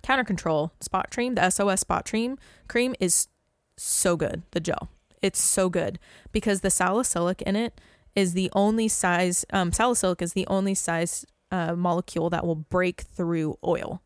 [0.02, 3.28] counter control spot cream, the SOS spot cream cream is
[3.78, 4.44] so good.
[4.52, 4.90] The gel,
[5.26, 6.00] it's so good
[6.32, 7.82] because the salicylic in it
[8.16, 9.46] is the only size.
[9.52, 14.02] Um, salicylic is the only size uh, molecule that will break through oil,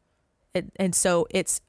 [0.54, 1.62] it, and so it's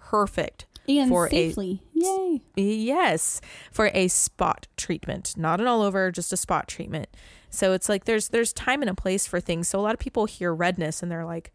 [0.00, 1.82] perfect and for a- safely.
[1.92, 2.40] Yay.
[2.56, 3.40] Yes,
[3.72, 7.08] for a spot treatment, not an all over, just a spot treatment.
[7.50, 9.68] So it's like there's there's time and a place for things.
[9.68, 11.52] So a lot of people hear redness and they're like,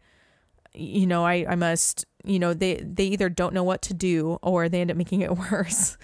[0.74, 4.38] you know, I I must, you know, they they either don't know what to do
[4.42, 5.96] or they end up making it worse.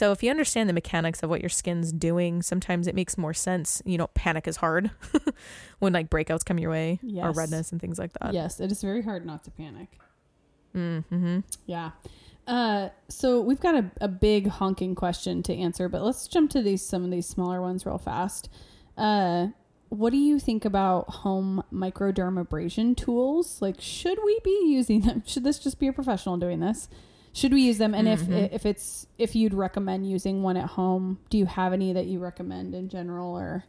[0.00, 3.34] So if you understand the mechanics of what your skin's doing, sometimes it makes more
[3.34, 3.82] sense.
[3.84, 4.90] You know, panic is hard
[5.78, 8.32] when like breakouts come your way or redness and things like that.
[8.32, 9.90] Yes, it is very hard not to panic.
[10.74, 11.40] Mm-hmm.
[11.66, 11.90] Yeah.
[12.46, 16.62] Uh, so we've got a, a big honking question to answer, but let's jump to
[16.62, 18.48] these some of these smaller ones real fast.
[18.96, 19.48] Uh,
[19.90, 23.60] what do you think about home microdermabrasion tools?
[23.60, 25.24] Like, should we be using them?
[25.26, 26.88] Should this just be a professional doing this?
[27.32, 27.94] Should we use them?
[27.94, 28.12] And Mhm.
[28.12, 32.06] if if it's if you'd recommend using one at home, do you have any that
[32.06, 33.64] you recommend in general, or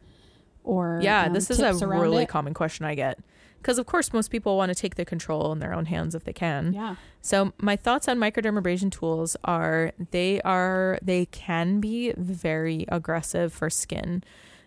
[0.64, 2.30] or Yeah, um, this is a really it?
[2.30, 3.20] common question I get.
[3.57, 6.24] Because, of course, most people want to take the control in their own hands if
[6.24, 6.74] they can.
[6.74, 6.95] yeah.
[7.22, 13.70] So, my thoughts on microdermabrasion tools are they are, they can be very aggressive for
[13.70, 14.24] skin.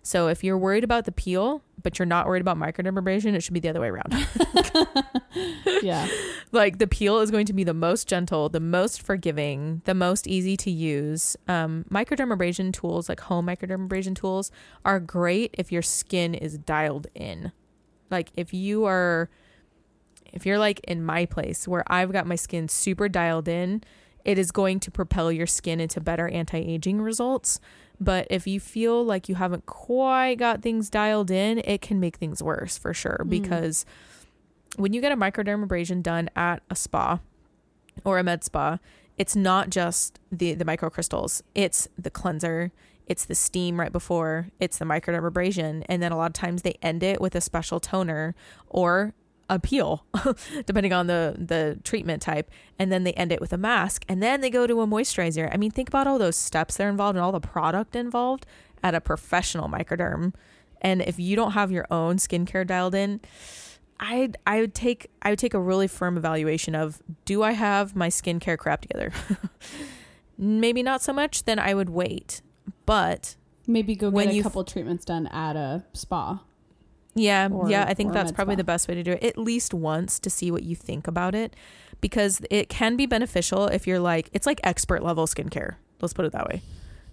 [0.07, 3.55] So, if you're worried about the peel, but you're not worried about microdermabrasion, it should
[3.55, 4.15] be the other way around.
[5.83, 6.07] Yeah.
[6.53, 10.27] like the peel is going to be the most gentle, the most forgiving, the most
[10.27, 11.37] easy to use.
[11.49, 14.51] Um, microdermabrasion tools, like home microdermabrasion tools,
[14.85, 17.53] are great if your skin is dialed in.
[18.11, 19.31] Like if you are,
[20.33, 23.83] if you're like in my place where I've got my skin super dialed in,
[24.25, 27.59] it is going to propel your skin into better anti aging results.
[28.01, 32.17] But if you feel like you haven't quite got things dialed in, it can make
[32.17, 33.31] things worse for sure Mm.
[33.31, 33.87] because
[34.77, 37.21] when you get a microdermabrasion done at a spa
[38.05, 38.79] or a med spa,
[39.17, 41.43] it's not just the the microcrystals.
[41.55, 42.73] It's the cleanser,
[43.07, 46.75] it's the steam right before, it's the microdermabrasion, and then a lot of times they
[46.83, 48.35] end it with a special toner
[48.69, 49.15] or
[49.51, 50.05] a peel,
[50.67, 54.23] depending on the the treatment type, and then they end it with a mask, and
[54.23, 55.49] then they go to a moisturizer.
[55.53, 58.47] I mean, think about all those steps that are involved and all the product involved
[58.83, 60.33] at a professional microderm.
[60.83, 63.21] And if you don't have your own skincare dialed in,
[64.01, 67.95] I I would take I would take a really firm evaluation of do I have
[67.97, 69.13] my skincare crap together?
[70.39, 72.43] Maybe not so much, then I would wait.
[72.87, 73.37] But
[73.67, 76.43] Maybe go When get a you- couple treatments done at a spa.
[77.15, 79.23] Yeah, Or- yeah, I think that's probably the best way to do it.
[79.25, 81.55] At least once to see what you think about it
[82.01, 85.77] because it can be beneficial if you're like it's like expert level skincare.
[86.01, 86.63] Let's put it that way.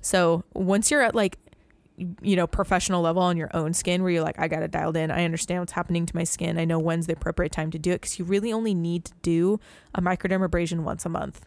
[0.01, 1.37] So, once you're at like
[2.21, 4.97] you know, professional level on your own skin where you're like, I got it dialed
[4.97, 5.11] in.
[5.11, 6.57] I understand what's happening to my skin.
[6.57, 9.13] I know when's the appropriate time to do it because you really only need to
[9.21, 9.59] do
[9.93, 11.45] a microdermabrasion once a month.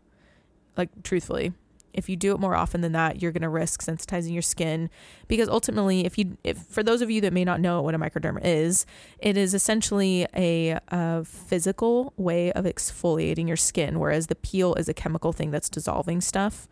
[0.76, 1.54] Like, truthfully,
[1.94, 4.90] if you do it more often than that, you're going to risk sensitizing your skin
[5.28, 7.98] because ultimately, if you, if for those of you that may not know what a
[7.98, 8.84] microderm is,
[9.18, 14.88] it is essentially a, a physical way of exfoliating your skin, whereas the peel is
[14.88, 16.68] a chemical thing that's dissolving stuff.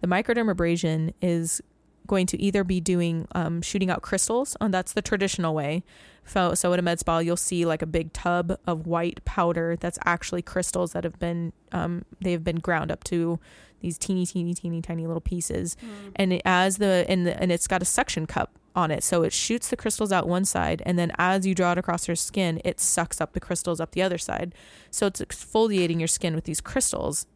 [0.00, 1.62] The microdermabrasion is
[2.06, 5.82] going to either be doing um, shooting out crystals, and that's the traditional way.
[6.26, 9.76] So, so at a med spa, you'll see like a big tub of white powder
[9.78, 13.38] that's actually crystals that have been um, they've been ground up to
[13.80, 15.76] these teeny, teeny, teeny, tiny little pieces,
[16.16, 19.22] and it, as the and the, and it's got a suction cup on it, so
[19.22, 22.16] it shoots the crystals out one side, and then as you draw it across your
[22.16, 24.54] skin, it sucks up the crystals up the other side.
[24.90, 27.26] So it's exfoliating your skin with these crystals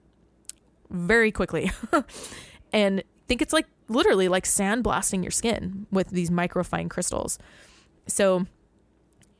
[0.90, 1.70] very quickly,
[2.72, 7.38] and think it's like literally like sandblasting your skin with these microfine crystals.
[8.08, 8.46] So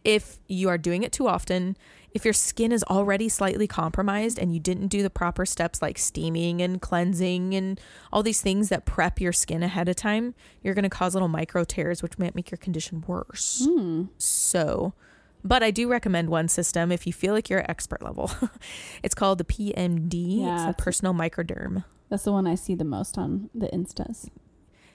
[0.05, 1.77] if you are doing it too often,
[2.13, 5.99] if your skin is already slightly compromised and you didn't do the proper steps like
[5.99, 7.81] steaming and cleansing and
[8.13, 11.27] all these things that prep your skin ahead of time, you're going to cause little
[11.27, 13.67] micro tears, which might make your condition worse.
[13.69, 14.05] Hmm.
[14.19, 14.95] So,
[15.45, 18.31] but I do recommend one system if you feel like you're at expert level.
[19.03, 20.41] it's called the PMD.
[20.43, 21.85] Yeah, it's a personal microderm.
[22.09, 24.29] That's the one I see the most on the instas.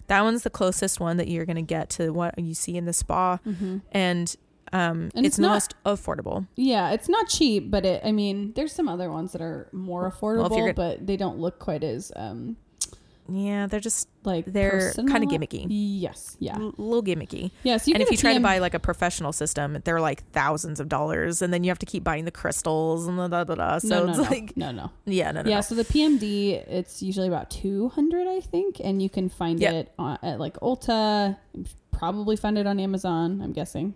[0.07, 2.85] That one's the closest one that you're going to get to what you see in
[2.85, 3.39] the spa.
[3.45, 3.77] Mm-hmm.
[3.91, 4.35] And
[4.73, 6.47] um, And it's, it's not- most affordable.
[6.55, 8.01] Yeah, it's not cheap, but it.
[8.03, 11.59] I mean, there's some other ones that are more affordable, you're but they don't look
[11.59, 12.57] quite as um
[13.27, 15.65] Yeah, they're just like They're kinda gimmicky.
[15.67, 17.49] Yes, yeah, a little gimmicky.
[17.63, 17.77] yeah.
[17.77, 20.89] So and if you try to buy like a professional system, they're like thousands of
[20.89, 23.79] dollars, and then you have to keep buying the crystals and the da da da.
[23.79, 24.91] So no, no, it's no, like, no, no.
[25.05, 25.61] yeah, no, no, yeah, no.
[25.61, 29.73] so the PMD it's usually about 200 I think and you can find Yep.
[29.73, 31.37] it on, at like Ulta,
[31.91, 33.95] probably find it on Amazon, I'm guessing.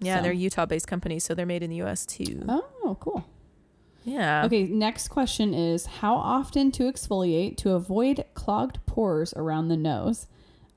[0.00, 2.04] yeah, so- they're Utah-based companies, so they're made in the U.S.
[2.06, 2.42] too.
[2.48, 3.24] Oh, cool.
[4.04, 4.44] Yeah.
[4.46, 10.26] Okay, next question is how often to exfoliate to avoid clogged pores around the nose?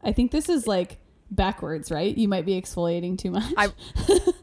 [0.04, 0.98] I think this is like
[1.30, 2.18] backwards, right?
[2.18, 3.54] You might be exfoliating too much.
[3.56, 3.72] I-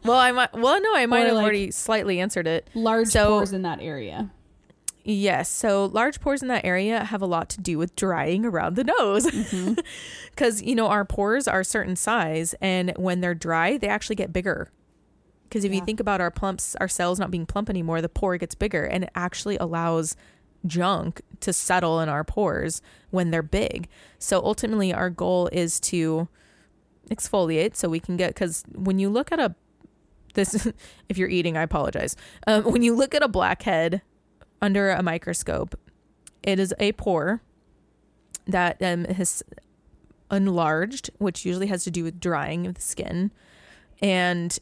[0.04, 0.54] Well, I might.
[0.54, 2.68] Well, no, I might Or, have like- already slightly answered it.
[2.74, 4.30] Large so- pores in that area.
[5.04, 5.48] Yes.
[5.48, 8.84] So large pores in that area have a lot to do with drying around the
[8.84, 9.26] nose.
[9.26, 9.74] Mm-hmm.
[10.30, 14.14] Because, you know, our pores are a certain size, and when they're dry, they actually
[14.16, 14.70] get bigger.
[15.48, 18.36] Because if you think about our plumps, our cells not being plump anymore, the pore
[18.36, 20.14] gets bigger, and it actually allows
[20.66, 23.88] junk to settle in our pores when they're big.
[24.18, 26.28] So ultimately, our goal is to
[27.10, 29.54] exfoliate so we can get, because when you look at a
[30.34, 30.70] this
[31.08, 32.16] if you're eating i apologize.
[32.46, 34.02] Um, when you look at a blackhead
[34.60, 35.78] under a microscope
[36.42, 37.42] it is a pore
[38.46, 39.42] that um, has
[40.30, 43.30] enlarged which usually has to do with drying of the skin.
[44.00, 44.58] And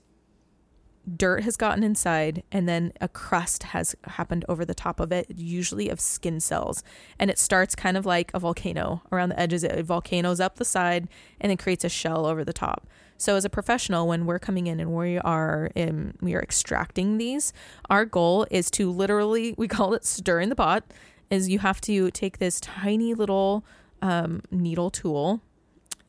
[1.15, 5.27] dirt has gotten inside and then a crust has happened over the top of it
[5.37, 6.83] usually of skin cells.
[7.19, 9.63] And it starts kind of like a volcano around the edges.
[9.63, 11.09] It volcanoes up the side
[11.41, 12.89] and then creates a shell over the top.
[13.19, 17.19] So as a professional when we're coming in and we are in, we are extracting
[17.19, 17.53] these
[17.89, 20.85] our goal is to literally we call it stir in the pot
[21.31, 23.65] is you have to take this tiny little
[24.03, 25.41] um, needle tool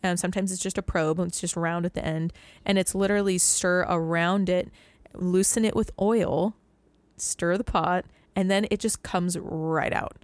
[0.04, 2.32] and sometimes it's just a probe it's just round at the end
[2.66, 4.70] and it's literally stir around it
[5.14, 6.56] loosen it with oil
[7.18, 10.18] stir the pot and then it just comes right out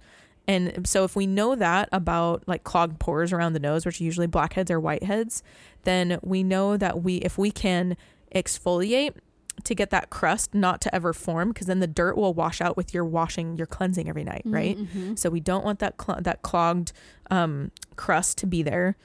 [0.46, 4.04] and so if we know that about like clogged pores around the nose which are
[4.04, 5.42] usually blackheads or whiteheads
[5.84, 7.96] then we know that we if we can
[8.34, 9.14] exfoliate
[9.62, 12.76] to get that crust not to ever form because then the dirt will wash out
[12.76, 15.14] with your washing your cleansing every night right Mm-hmm.
[15.14, 16.92] so we don't want that cl- that clogged
[17.30, 18.96] um, crust to be there.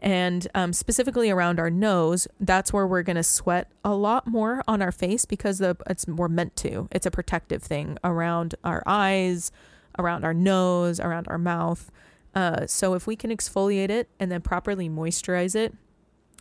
[0.00, 4.62] And um, specifically around our nose, that's where we're going to sweat a lot more
[4.68, 6.88] on our face because the it's we're meant to.
[6.92, 9.50] It's a protective thing around our eyes,
[9.98, 11.90] around our nose, around our mouth.
[12.34, 15.74] Uh, so if we can exfoliate it and then properly moisturize it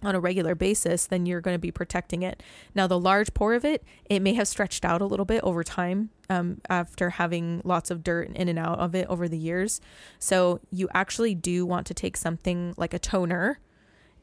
[0.03, 2.43] on a regular basis, then you're going to be protecting it.
[2.75, 5.63] Now, the large pore of it, it may have stretched out a little bit over
[5.63, 9.81] time um, after having lots of dirt in and out of it over the years.
[10.19, 13.59] So, you actually do want to take something like a toner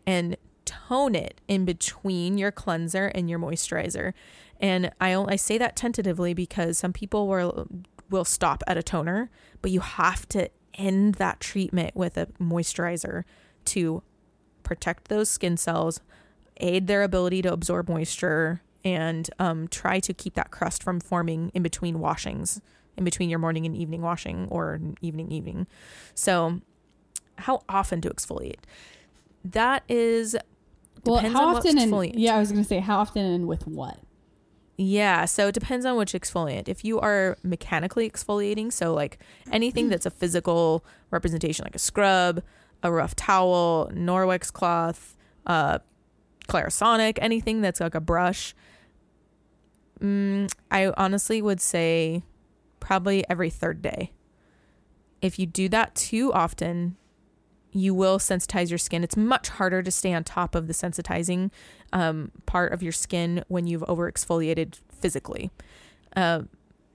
[0.07, 4.13] and tone it in between your cleanser and your moisturizer.
[4.61, 7.69] And I I say that tentatively because some people will
[8.11, 13.25] will stop at a toner, but you have to end that treatment with a moisturizer
[13.67, 14.03] to
[14.65, 16.01] protect those skin cells,
[16.57, 21.51] aid their ability to absorb moisture, and um, try to keep that crust from forming
[21.55, 22.61] in between washings,
[22.97, 25.67] in between your morning and evening washing or evening evening.
[26.15, 26.61] So,
[27.39, 28.61] how often to exfoliate?
[29.45, 30.37] That is
[31.05, 33.99] Well, depends how often and yeah, I was gonna say how often and with what?
[34.77, 36.69] Yeah, so it depends on which exfoliant.
[36.69, 39.19] If you are mechanically exfoliating, so like
[39.53, 42.43] anything that's a physical representation, like a scrub,
[42.85, 45.17] a rough towel, Norwex cloth,
[45.47, 45.79] uh,
[46.49, 48.55] Clarisonic, anything that's like a brush,
[50.01, 52.23] mm, I honestly would say
[52.79, 54.13] probably every third day.
[55.23, 56.97] If you do that too often,
[57.73, 59.03] you will sensitize your skin.
[59.03, 61.51] It's much harder to stay on top of the sensitizing
[61.93, 65.51] um, part of your skin when you've over exfoliated physically.
[66.15, 66.43] Uh,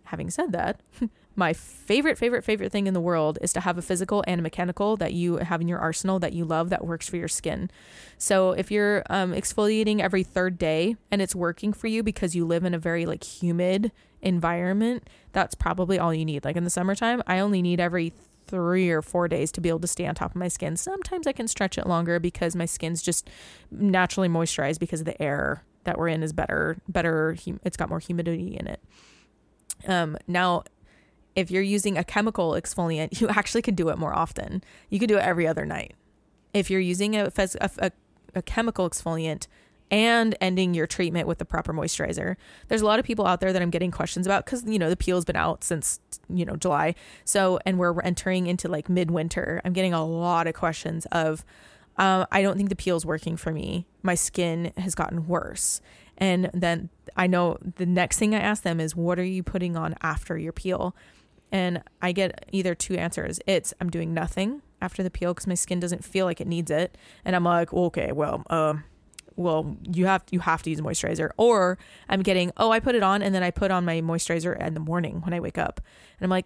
[0.06, 0.82] having said that,
[1.40, 4.44] my favorite, favorite, favorite thing in the world is to have a physical and a
[4.44, 7.72] mechanical that you have in your arsenal that you love that works for your skin.
[8.18, 12.46] So if you're um, exfoliating every third day and it's working for you because you
[12.46, 16.44] live in a very like humid environment, that's probably all you need.
[16.44, 18.14] Like in the summertime, I only need every
[18.46, 20.76] three or four days to be able to stay on top of my skin.
[20.76, 23.30] Sometimes I can stretch it longer because my skin's just
[23.72, 27.38] naturally moisturized because the air that we're in is better, better.
[27.64, 28.82] It's got more humidity in it.
[29.88, 30.64] Um, now,
[31.40, 34.64] if you're using a chemical exfoliant, you actually can do it more often.
[34.90, 35.96] You can do it every other night.
[36.54, 37.92] If you're using a, a, a,
[38.36, 39.48] a chemical exfoliant
[39.92, 42.36] and ending your treatment with the proper moisturizer,
[42.68, 44.90] there's a lot of people out there that I'm getting questions about because you know
[44.90, 46.96] the peel's been out since you know July.
[47.24, 49.62] So and we're entering into like midwinter.
[49.64, 51.46] I'm getting a lot of questions of
[51.98, 53.86] um, I don't think the peel is working for me.
[54.04, 55.82] My skin has gotten worse.
[56.18, 59.76] And then I know the next thing I ask them is, what are you putting
[59.76, 60.96] on after your peel?
[61.52, 63.40] And I get either two answers.
[63.48, 66.72] It's, I'm doing nothing after the peel because my skin doesn't feel like it needs
[66.72, 66.98] it.
[67.26, 68.84] And I'm like, okay, well, um,
[69.36, 71.30] well, you have you have to use moisturizer.
[71.38, 71.78] Or
[72.10, 74.74] I'm getting, oh, I put it on and then I put on my moisturizer in
[74.74, 75.80] the morning when I wake up.
[76.20, 76.46] And I'm like,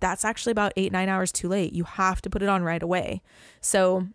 [0.00, 1.72] that's actually about eight, nine hours too late.
[1.72, 3.22] You have to put it on right away.
[3.60, 4.06] So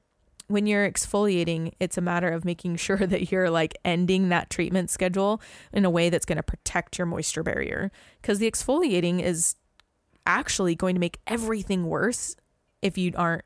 [0.47, 4.89] when you're exfoliating, it's a matter of making sure that you're like ending that treatment
[4.89, 5.41] schedule
[5.73, 7.91] in a way that's going to protect your moisture barrier.
[8.21, 9.55] Because the exfoliating is
[10.25, 12.35] actually going to make everything worse
[12.81, 13.43] if you aren't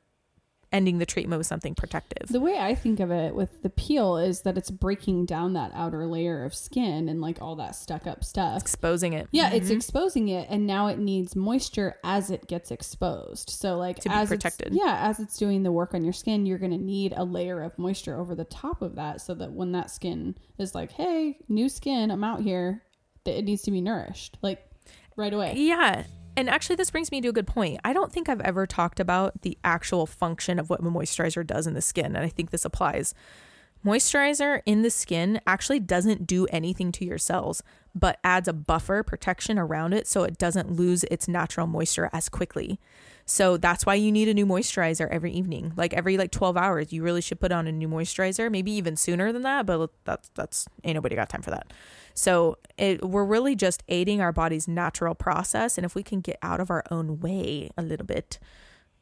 [0.72, 2.28] ending the treatment with something protective.
[2.28, 5.72] The way I think of it with the peel is that it's breaking down that
[5.74, 8.62] outer layer of skin and like all that stuck up stuff.
[8.62, 9.30] exposing it.
[9.32, 9.78] Yeah, it's mm-hmm.
[9.78, 13.52] exposing it, and now it needs moisture as it gets exposed.
[13.52, 14.74] So, like, To be as it's- protected.
[14.74, 17.62] yeah, as it's doing the work on your skin, you're going to need a layer
[17.64, 21.38] of moisture over the top of that, so that when that skin is like, "Hey,
[21.48, 22.84] new skin, I'm out here,"
[23.24, 24.68] that it needs to be nourished, like
[25.16, 25.54] right away.
[25.56, 26.04] Yeah.
[26.38, 27.80] And actually, this brings me to a good point.
[27.84, 31.66] I don't think I've ever talked about the actual function of what a moisturizer does
[31.66, 32.08] in the skin.
[32.08, 33.14] And I think this applies.
[33.86, 37.62] Moisturizer in the skin actually doesn't do anything to your cells,
[37.94, 42.28] but adds a buffer protection around it so it doesn't lose its natural moisture as
[42.28, 42.80] quickly.
[43.26, 45.74] So that's why you need a new moisturizer every evening.
[45.76, 48.96] Like every like 12 hours, you really should put on a new moisturizer, maybe even
[48.96, 51.74] sooner than that, but that's that's ain't nobody got time for that.
[52.14, 55.78] So it, we're really just aiding our body's natural process.
[55.78, 58.40] And if we can get out of our own way a little bit,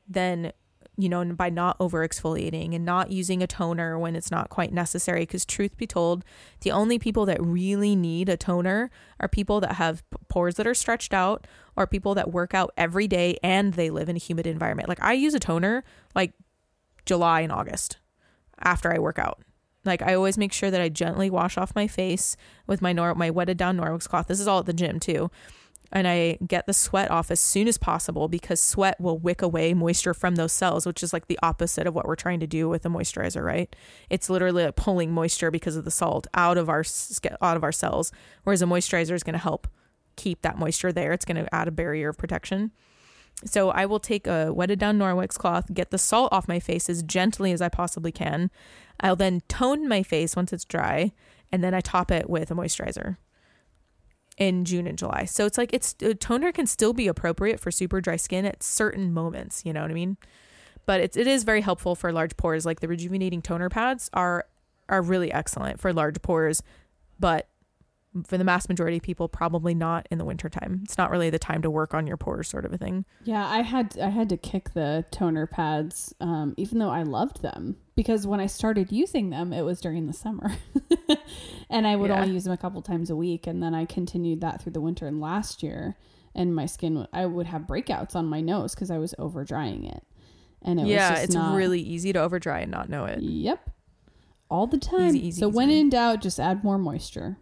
[0.08, 0.54] then,
[0.98, 4.72] you know, by not over exfoliating and not using a toner when it's not quite
[4.72, 5.22] necessary.
[5.22, 6.24] Because, truth be told,
[6.62, 10.74] the only people that really need a toner are people that have pores that are
[10.74, 14.46] stretched out or people that work out every day and they live in a humid
[14.46, 14.90] environment.
[14.90, 15.84] Like, I use a toner
[16.14, 16.34] like
[17.06, 17.98] July and August
[18.60, 19.42] after I work out.
[19.86, 22.38] Like I always make sure that I gently wash off my face
[22.68, 24.28] with my nor- my wetted down Norwex cloth.
[24.28, 25.30] This is all at the gym too.
[25.96, 29.76] And I get the sweat off as soon as possible because sweat will wick away
[29.76, 32.68] moisture from those cells, which is like the opposite of what we're trying to do
[32.68, 33.74] with a moisturizer, right?
[34.10, 36.84] It's literally like pulling moisture because of the salt out of our
[37.44, 38.12] out of our cells,
[38.44, 39.68] whereas a moisturizer is going to help
[40.16, 41.14] keep that moisture there.
[41.14, 42.72] It's going to add a barrier of protection.
[43.46, 46.90] So I will take a wetted down Norwex cloth, get the salt off my face
[46.90, 48.50] as gently as I possibly can.
[49.00, 51.12] I'll then tone my face once it's dry,
[51.52, 53.18] and then I top it with a moisturizer
[54.38, 55.26] in June and July.
[55.26, 58.64] So it's like it's a toner can still be appropriate for super dry skin at
[58.64, 60.18] certain moments, you know what I mean?
[60.86, 62.66] But it's it is very helpful for large pores.
[62.66, 64.46] Like the rejuvenating toner pads are
[64.90, 66.62] are really excellent for large pores,
[67.20, 67.48] but
[68.26, 70.82] for the mass majority of people probably not in the wintertime.
[70.84, 73.06] It's not really the time to work on your pores sort of a thing.
[73.24, 77.42] Yeah, I had I had to kick the toner pads, um, even though I loved
[77.42, 80.52] them because when I started using them, it was during the summer,
[81.70, 82.22] and I would Yeah.
[82.22, 84.82] only use them a couple times a week, and then I continued that through the
[84.82, 85.08] winter.
[85.08, 85.96] And last year,
[86.36, 89.86] and my skin, I would have breakouts on my nose because I was over drying
[89.86, 90.04] it,
[90.62, 93.22] and it was yeah, it's not, really easy to over dry and not know it.
[93.22, 93.70] Yep.
[94.50, 95.16] All the time.
[95.16, 97.38] Easy, easy, so when in doubt, just add more moisture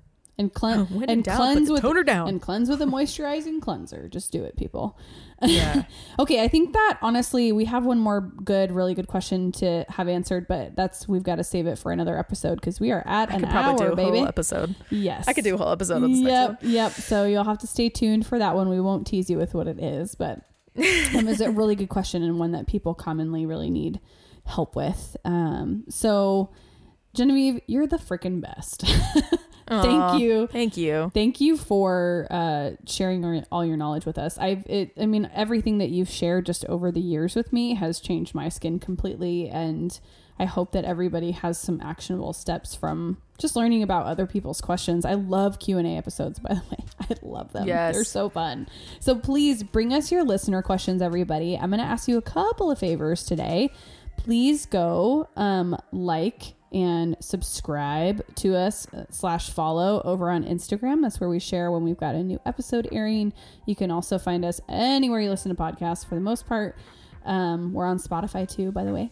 [0.50, 2.28] and in and doubt, cleanse with toner down.
[2.28, 4.08] and cleanse with a moisturizing cleanser.
[4.08, 4.98] Just do it, people.
[5.44, 5.84] Yeah.
[6.20, 10.08] okay, I think that honestly, we have one more good, really good question to have
[10.08, 13.32] answered, but that's we've got to save it for another episode because we are at
[13.32, 14.18] I an could probably hour, do a baby.
[14.20, 14.76] whole episode.
[14.90, 16.22] yes, I could do a whole episode on this.
[16.22, 16.92] Yep, yep.
[16.94, 18.70] So you'll have to stay tuned for that one.
[18.70, 20.38] We won't tease you with what it is, but
[20.78, 24.00] um, it's a really good question and one that people commonly really need
[24.46, 25.18] help with.
[25.26, 26.52] Um, so
[27.14, 28.86] Genevieve, you're the freaking best.
[29.72, 30.48] Thank you.
[30.48, 31.12] Thank you.
[31.14, 34.38] Thank you for uh, sharing our, all your knowledge with us.
[34.38, 38.00] I've, it, I mean, everything that you've shared just over the years with me has
[38.00, 39.98] changed my skin completely, and
[40.38, 45.06] I hope that everybody has some actionable steps from just learning about other people's questions.
[45.06, 46.84] I love Q and A episodes, by the way.
[47.00, 47.68] I love them.
[47.68, 47.96] Yes.
[47.96, 48.68] they're so fun.
[49.00, 51.58] So please bring us your listener questions, everybody.
[51.58, 53.70] I'm going to ask you a couple of favors today.
[54.18, 61.02] Please go um, like and subscribe to us uh, slash follow over on Instagram.
[61.02, 63.34] That's where we share when we've got a new episode airing.
[63.66, 66.78] You can also find us anywhere you listen to podcasts for the most part.
[67.26, 69.12] Um, we're on Spotify too, by the way.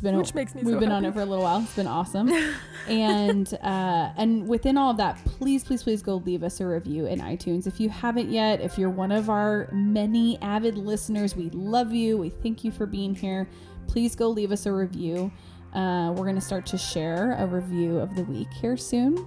[0.00, 1.60] been Which makes me we've so been on it for a little while.
[1.60, 2.30] It's been awesome.
[2.88, 7.06] and uh, and within all of that, please, please, please go leave us a review
[7.06, 8.60] in iTunes if you haven't yet.
[8.60, 12.16] If you're one of our many avid listeners, we love you.
[12.16, 13.48] We thank you for being here.
[13.88, 15.30] Please go leave us a review.
[15.74, 19.26] Uh, we're gonna start to share a review of the week here soon.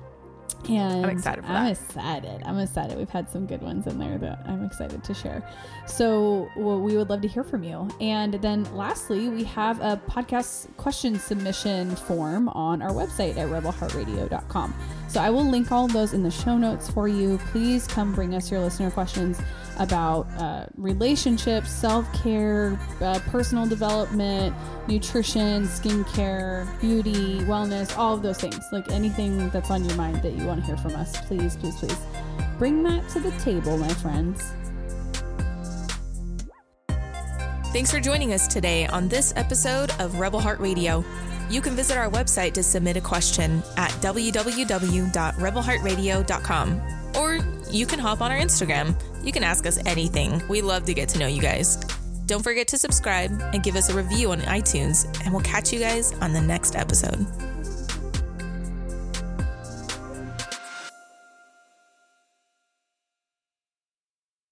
[0.70, 2.42] And I'm excited for I'm excited.
[2.46, 2.98] I'm excited.
[2.98, 5.48] We've had some good ones in there that I'm excited to share.
[5.86, 7.90] So well, we would love to hear from you.
[8.00, 14.74] And then lastly, we have a podcast question submission form on our website at rebelheartradio.com.
[15.10, 17.38] So I will link all of those in the show notes for you.
[17.52, 19.42] Please come bring us your listener questions
[19.78, 24.56] about uh, relationships, self care, uh, personal development,
[24.88, 28.64] nutrition, skincare, beauty, wellness, all of those things.
[28.72, 31.76] Like anything that's on your mind that you want to hear from us, please, please,
[31.76, 31.98] please
[32.58, 34.54] bring that to the table, my friends.
[37.74, 41.04] Thanks for joining us today on this episode of Rebel Heart Radio.
[41.50, 46.82] You can visit our website to submit a question at www.rebelheartradio.com
[47.18, 47.40] or
[47.72, 48.96] you can hop on our Instagram.
[49.24, 50.42] You can ask us anything.
[50.48, 51.78] We love to get to know you guys.
[52.26, 55.80] Don't forget to subscribe and give us a review on iTunes, and we'll catch you
[55.80, 57.26] guys on the next episode.